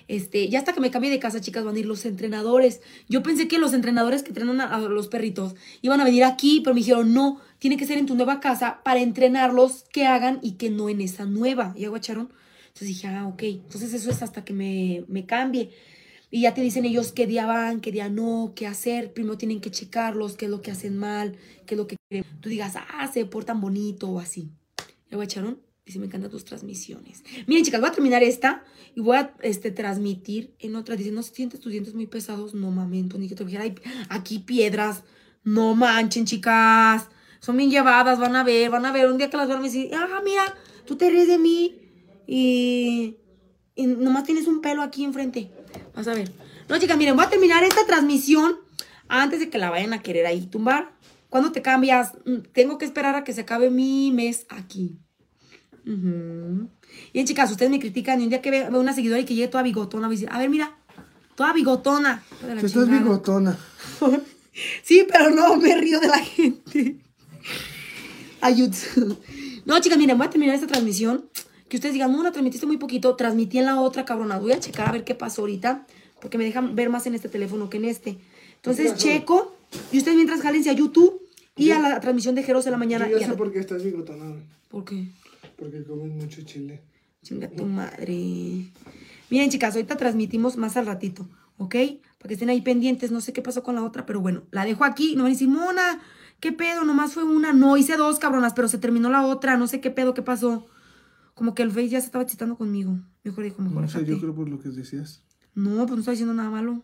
este, 0.08 0.48
ya 0.50 0.60
hasta 0.60 0.74
que 0.74 0.80
me 0.80 0.92
cambie 0.92 1.10
de 1.12 1.20
casa, 1.20 1.42
chicas, 1.42 1.64
van 1.64 1.76
a 1.76 1.80
ir 1.80 1.86
los 1.86 2.06
entrenadores. 2.06 2.82
Yo 3.10 3.24
pensé 3.24 3.48
que 3.48 3.60
los 3.60 3.74
entrenadores 3.74 4.24
que 4.24 4.30
entrenan 4.30 4.62
a, 4.62 4.76
a 4.76 4.80
los 4.80 5.08
perritos 5.08 5.56
iban 5.82 6.00
a 6.00 6.06
venir 6.06 6.24
aquí, 6.24 6.62
pero 6.64 6.74
me 6.74 6.80
dijeron, 6.80 7.14
no, 7.14 7.42
tiene 7.60 7.78
que 7.78 7.86
ser 7.86 7.98
en 7.98 8.06
tu 8.06 8.16
nueva 8.16 8.40
casa 8.40 8.82
para 8.84 9.00
entrenarlos 9.00 9.86
que 9.92 10.06
hagan 10.06 10.40
y 10.42 10.54
que 10.54 10.70
no 10.70 10.90
en 10.90 11.02
esa 11.02 11.26
nueva. 11.26 11.74
¿Ya 11.78 11.90
guacharon? 11.90 12.30
Entonces 12.78 12.96
dije, 12.96 13.08
ah, 13.08 13.28
ok. 13.28 13.42
Entonces 13.42 13.92
eso 13.92 14.12
es 14.12 14.22
hasta 14.22 14.46
que 14.46 14.54
me, 14.54 15.04
me 15.08 15.26
cambie. 15.26 15.72
Y 16.30 16.42
ya 16.42 16.54
te 16.54 16.62
dicen 16.62 16.86
ellos 16.86 17.12
qué 17.12 17.26
día 17.26 17.48
van, 17.48 17.82
qué 17.82 17.92
día 17.92 18.08
no, 18.08 18.54
qué 18.56 18.68
hacer. 18.68 19.14
Primero 19.14 19.36
tienen 19.36 19.62
que 19.62 19.72
checarlos, 19.72 20.36
qué 20.36 20.46
es 20.46 20.52
lo 20.52 20.62
que 20.62 20.70
hacen 20.70 20.96
mal, 20.96 21.36
qué 21.66 21.74
es 21.74 21.78
lo 21.80 21.88
que 21.88 21.96
quieren. 22.08 22.30
Tú 22.40 22.50
digas, 22.50 22.76
ah, 22.76 23.10
se 23.12 23.26
portan 23.26 23.62
bonito 23.62 24.10
o 24.10 24.20
así. 24.20 24.52
¿Ya 25.10 25.18
guacharon? 25.18 25.60
Dice, 25.88 25.98
me 25.98 26.06
encantan 26.06 26.30
tus 26.30 26.46
transmisiones. 26.46 27.24
Miren, 27.48 27.66
chicas, 27.66 27.82
voy 27.82 27.90
a 27.90 27.94
terminar 27.94 28.22
esta 28.22 28.64
y 28.94 29.02
voy 29.02 29.18
a 29.18 29.34
este, 29.42 29.72
transmitir 29.72 30.54
en 30.60 30.76
otra. 30.76 30.96
Dice, 30.96 31.10
no 31.10 31.24
sientes 31.24 31.60
tus 31.60 31.72
dientes 31.72 31.96
muy 31.96 32.06
pesados. 32.06 32.54
No 32.54 32.70
mames, 32.70 33.06
ni 33.18 33.28
que 33.28 33.34
te 33.34 33.44
dijera, 33.44 33.64
"Ay, 33.64 33.74
aquí 34.10 34.38
piedras. 34.38 35.04
No 35.44 35.74
manchen, 35.74 36.26
chicas. 36.26 37.08
Son 37.40 37.58
bien 37.58 37.72
llevadas, 37.72 38.20
van 38.20 38.36
a 38.36 38.44
ver, 38.44 38.70
van 38.70 38.86
a 38.86 38.92
ver. 38.92 39.10
Un 39.10 39.18
día 39.18 39.32
que 39.32 39.38
las 39.38 39.48
van 39.50 39.62
a 39.62 39.64
decir, 39.64 39.90
ah, 39.96 40.22
mira, 40.24 40.44
tú 40.86 40.96
te 40.96 41.10
ríes 41.10 41.28
de 41.28 41.40
mí 41.40 41.87
y, 42.28 43.18
y 43.76 43.88
nomás 43.88 44.26
tienes 44.26 44.46
un 44.48 44.62
pelo 44.62 44.82
aquí 44.84 45.04
enfrente. 45.04 45.50
Vas 45.96 46.08
a 46.08 46.14
ver. 46.14 46.32
No, 46.70 46.78
chicas, 46.78 46.98
miren, 46.98 47.16
voy 47.16 47.26
a 47.26 47.30
terminar 47.30 47.64
esta 47.64 47.86
transmisión 47.86 48.58
antes 49.08 49.40
de 49.40 49.50
que 49.50 49.58
la 49.58 49.70
vayan 49.70 49.94
a 49.94 50.02
querer 50.02 50.26
ahí 50.26 50.46
tumbar. 50.46 50.92
¿Cuándo 51.30 51.52
te 51.52 51.62
cambias? 51.62 52.14
Mm, 52.26 52.40
Tengo 52.54 52.78
que 52.78 52.86
esperar 52.86 53.16
a 53.16 53.24
que 53.24 53.34
se 53.34 53.42
acabe 53.42 53.70
mi 53.70 54.12
mes 54.12 54.46
aquí. 54.50 54.98
Ujú. 55.86 56.70
Bien, 57.14 57.26
chicas, 57.26 57.50
ustedes 57.50 57.72
me 57.72 57.80
critican 57.80 58.20
y 58.20 58.24
un 58.26 58.30
día 58.30 58.42
que 58.42 58.52
veo 58.52 58.80
una 58.80 58.94
seguidora 58.94 59.22
y 59.22 59.26
que 59.26 59.36
llegue 59.36 59.48
toda 59.48 59.64
bigotona, 59.64 60.08
voy 60.08 60.16
a 60.16 60.20
decir, 60.20 60.30
a 60.32 60.40
ver, 60.40 60.50
mira, 60.50 60.78
toda 61.36 61.54
bigotona. 61.54 62.24
Tú 62.60 62.66
estás 62.66 62.90
bigotona. 62.90 63.58
Sí, 64.82 65.06
pero 65.08 65.30
no, 65.30 65.56
me 65.58 65.76
río 65.78 66.00
de 66.00 66.08
la 66.08 66.18
gente. 66.18 66.98
Ayuda. 68.42 68.76
No, 69.66 69.80
chicas, 69.80 70.00
miren, 70.00 70.18
voy 70.18 70.26
a 70.26 70.30
terminar 70.32 70.56
esta 70.56 70.66
transmisión. 70.66 71.30
Que 71.70 71.78
ustedes 71.78 71.94
digan, 71.94 72.12
no, 72.12 72.24
la 72.24 72.32
transmitiste 72.32 72.66
muy 72.66 72.78
poquito. 72.78 73.16
Transmití 73.16 73.58
en 73.60 73.66
la 73.66 73.80
otra, 73.80 74.06
cabrona. 74.06 74.38
Voy 74.40 74.54
a 74.54 74.60
checar 74.60 74.90
a 74.90 74.92
ver 74.92 75.04
qué 75.04 75.16
pasó 75.16 75.42
ahorita. 75.42 75.86
Porque 76.22 76.38
me 76.38 76.46
dejan 76.46 76.76
ver 76.76 76.90
más 76.90 77.06
en 77.08 77.16
este 77.16 77.30
teléfono 77.30 77.70
que 77.70 77.78
en 77.78 77.86
este. 77.86 78.18
Entonces, 78.56 78.96
checo. 78.96 79.56
Y 79.92 79.98
ustedes 79.98 80.16
mientras 80.16 80.42
jálense 80.42 80.70
a 80.70 80.74
YouTube 80.74 81.22
y 81.56 81.72
a 81.72 81.80
la 81.80 82.00
transmisión 82.00 82.36
de 82.36 82.44
Jeros 82.44 82.66
de 82.66 82.72
la 82.72 82.78
mañana. 82.78 83.10
Yo 83.10 83.18
ya 83.18 83.28
sé 83.28 83.34
por 83.34 83.52
qué 83.52 83.60
estás 83.60 83.84
bigotona, 83.84 84.26
güey. 84.26 84.44
¿Por 84.70 84.86
qué? 84.86 85.08
Porque 85.58 85.84
comes 85.84 86.12
mucho 86.14 86.42
chile. 86.44 86.82
Chinga 87.24 87.50
tu 87.50 87.66
madre. 87.66 88.66
Miren, 89.30 89.50
chicas, 89.50 89.76
ahorita 89.76 89.98
transmitimos 89.98 90.56
más 90.56 90.78
al 90.78 90.86
ratito, 90.86 91.28
¿ok? 91.58 91.76
Para 92.18 92.28
que 92.30 92.34
estén 92.34 92.50
ahí 92.50 92.62
pendientes. 92.62 93.12
No 93.12 93.22
sé 93.22 93.34
qué 93.34 93.42
pasó 93.42 93.64
con 93.64 93.76
la 93.76 93.84
otra, 93.84 94.06
pero 94.06 94.22
bueno, 94.22 94.44
la 94.52 94.66
dejo 94.66 94.86
aquí. 94.86 95.16
No 95.16 95.24
van 95.24 95.32
a 95.32 95.34
decir, 95.34 95.50
Mona, 95.50 96.00
¿qué 96.40 96.52
pedo? 96.52 96.84
Nomás 96.86 97.14
fue 97.14 97.24
una. 97.24 97.52
No, 97.54 97.76
hice 97.76 97.98
dos, 97.98 98.20
cabronas, 98.20 98.54
pero 98.54 98.68
se 98.68 98.78
terminó 98.78 99.10
la 99.10 99.26
otra. 99.26 99.58
No 99.58 99.68
sé 99.68 99.82
qué 99.82 99.92
pedo, 99.92 100.14
qué 100.14 100.22
pasó. 100.22 100.66
Como 101.38 101.54
que 101.54 101.62
el 101.62 101.70
Face 101.70 101.90
ya 101.90 102.00
se 102.00 102.08
estaba 102.08 102.24
excitando 102.24 102.58
conmigo. 102.58 102.98
Mejor 103.24 103.44
dijo, 103.44 103.62
mejor 103.62 103.84
No 103.84 103.88
sé, 103.88 104.04
yo 104.04 104.20
creo 104.20 104.34
por 104.34 104.50
lo 104.50 104.60
que 104.60 104.70
decías. 104.70 105.22
No, 105.54 105.86
pues 105.86 105.92
no 105.92 106.00
estaba 106.00 106.14
diciendo 106.14 106.34
nada 106.34 106.50
malo. 106.50 106.82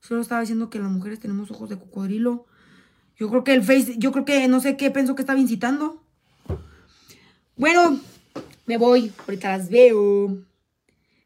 Solo 0.00 0.20
estaba 0.20 0.42
diciendo 0.42 0.68
que 0.68 0.78
las 0.78 0.90
mujeres 0.90 1.18
tenemos 1.18 1.50
ojos 1.50 1.70
de 1.70 1.78
cocodrilo. 1.78 2.44
Yo 3.16 3.30
creo 3.30 3.42
que 3.42 3.54
el 3.54 3.62
Face, 3.62 3.94
yo 3.96 4.12
creo 4.12 4.26
que 4.26 4.48
no 4.48 4.60
sé 4.60 4.76
qué 4.76 4.90
pensó 4.90 5.14
que 5.14 5.22
estaba 5.22 5.38
incitando. 5.38 6.02
Bueno, 7.56 7.98
me 8.66 8.76
voy. 8.76 9.14
Ahorita 9.26 9.56
las 9.56 9.70
veo. 9.70 10.42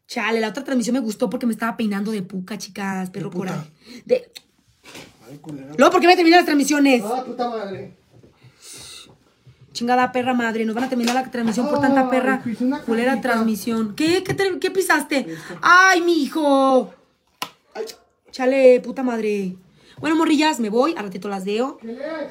Chale, 0.07 0.39
la 0.39 0.47
otra 0.47 0.63
transmisión 0.63 0.93
me 0.93 1.01
gustó 1.01 1.29
porque 1.29 1.45
me 1.45 1.51
estaba 1.51 1.75
peinando 1.75 2.11
de 2.11 2.21
puca, 2.21 2.57
chicas. 2.57 3.09
Perro 3.09 3.31
coraje. 3.31 3.69
De... 4.05 4.31
Ay, 5.29 5.39
culera. 5.39 5.73
Luego, 5.77 5.91
¿por 5.91 5.99
qué 5.99 6.07
me 6.07 6.15
terminan 6.15 6.37
las 6.37 6.45
transmisiones? 6.45 7.03
Ah, 7.03 7.21
puta 7.25 7.49
madre. 7.49 7.97
Chingada 9.73 10.11
perra 10.11 10.33
madre. 10.33 10.65
Nos 10.65 10.75
van 10.75 10.85
a 10.85 10.89
terminar 10.89 11.15
la 11.15 11.29
transmisión 11.31 11.69
por 11.69 11.79
tanta 11.81 12.09
perra. 12.09 12.43
una 12.59 12.81
Culera 12.81 13.21
transmisión. 13.21 13.95
¿Qué? 13.95 14.23
¿Qué, 14.23 14.33
te- 14.33 14.59
qué 14.59 14.71
pisaste? 14.71 15.27
¡Ay, 15.61 16.01
mi 16.01 16.21
hijo! 16.23 16.93
Chale, 18.31 18.79
puta 18.81 19.03
madre. 19.03 19.55
Bueno, 19.99 20.15
morrillas, 20.15 20.59
me 20.59 20.69
voy. 20.69 20.93
A 20.97 21.01
ratito 21.03 21.29
las 21.29 21.45
veo. 21.45 21.77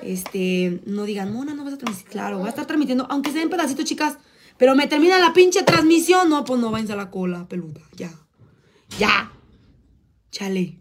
Este, 0.02 0.80
no 0.86 1.04
digan, 1.04 1.32
Mona, 1.32 1.54
no 1.54 1.64
vas 1.64 1.74
a 1.74 1.78
transmitir. 1.78 2.10
Claro, 2.10 2.38
voy 2.38 2.46
a 2.46 2.50
estar 2.50 2.66
transmitiendo, 2.66 3.06
aunque 3.10 3.30
sea 3.32 3.42
en 3.42 3.50
pedacitos, 3.50 3.84
chicas. 3.84 4.18
Pero 4.58 4.74
me 4.74 4.86
termina 4.86 5.18
la 5.18 5.32
pinche 5.32 5.62
transmisión. 5.62 6.28
No, 6.28 6.44
pues 6.44 6.60
no, 6.60 6.70
váyanse 6.70 6.92
a 6.92 6.96
la 6.96 7.10
cola, 7.10 7.46
peluda. 7.48 7.80
Ya. 7.96 8.10
Ya. 8.98 9.30
Chale. 10.30 10.78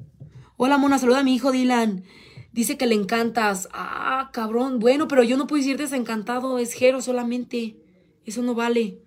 Hola, 0.57 0.77
Mona, 0.77 0.99
saluda 0.99 1.19
a 1.19 1.23
mi 1.23 1.35
hijo 1.35 1.51
Dylan. 1.51 2.03
Dice 2.51 2.77
que 2.77 2.87
le 2.87 2.95
encantas. 2.95 3.69
Ah, 3.71 4.29
cabrón. 4.33 4.79
Bueno, 4.79 5.07
pero 5.07 5.23
yo 5.23 5.37
no 5.37 5.47
puedo 5.47 5.61
decir 5.61 5.77
desencantado. 5.77 6.59
Es 6.59 6.73
Jero 6.73 7.01
solamente. 7.01 7.77
Eso 8.25 8.41
no 8.41 8.55
vale. 8.55 9.01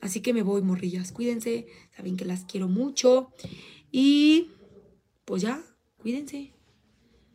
Así 0.00 0.20
que 0.20 0.32
me 0.32 0.42
voy, 0.42 0.62
morrillas. 0.62 1.12
Cuídense. 1.12 1.66
Saben 1.96 2.16
que 2.16 2.24
las 2.24 2.44
quiero 2.44 2.68
mucho. 2.68 3.32
Y 3.92 4.50
pues 5.24 5.42
ya, 5.42 5.62
cuídense. 5.98 6.52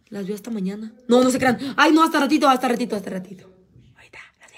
Las 0.09 0.27
veo 0.27 0.35
hasta 0.35 0.51
mañana. 0.51 0.93
No, 1.07 1.23
no 1.23 1.29
se 1.29 1.39
crean. 1.39 1.57
Ay, 1.77 1.91
no, 1.93 2.03
hasta 2.03 2.19
ratito, 2.19 2.47
hasta 2.47 2.67
ratito, 2.67 2.95
hasta 2.95 3.09
ratito. 3.09 3.54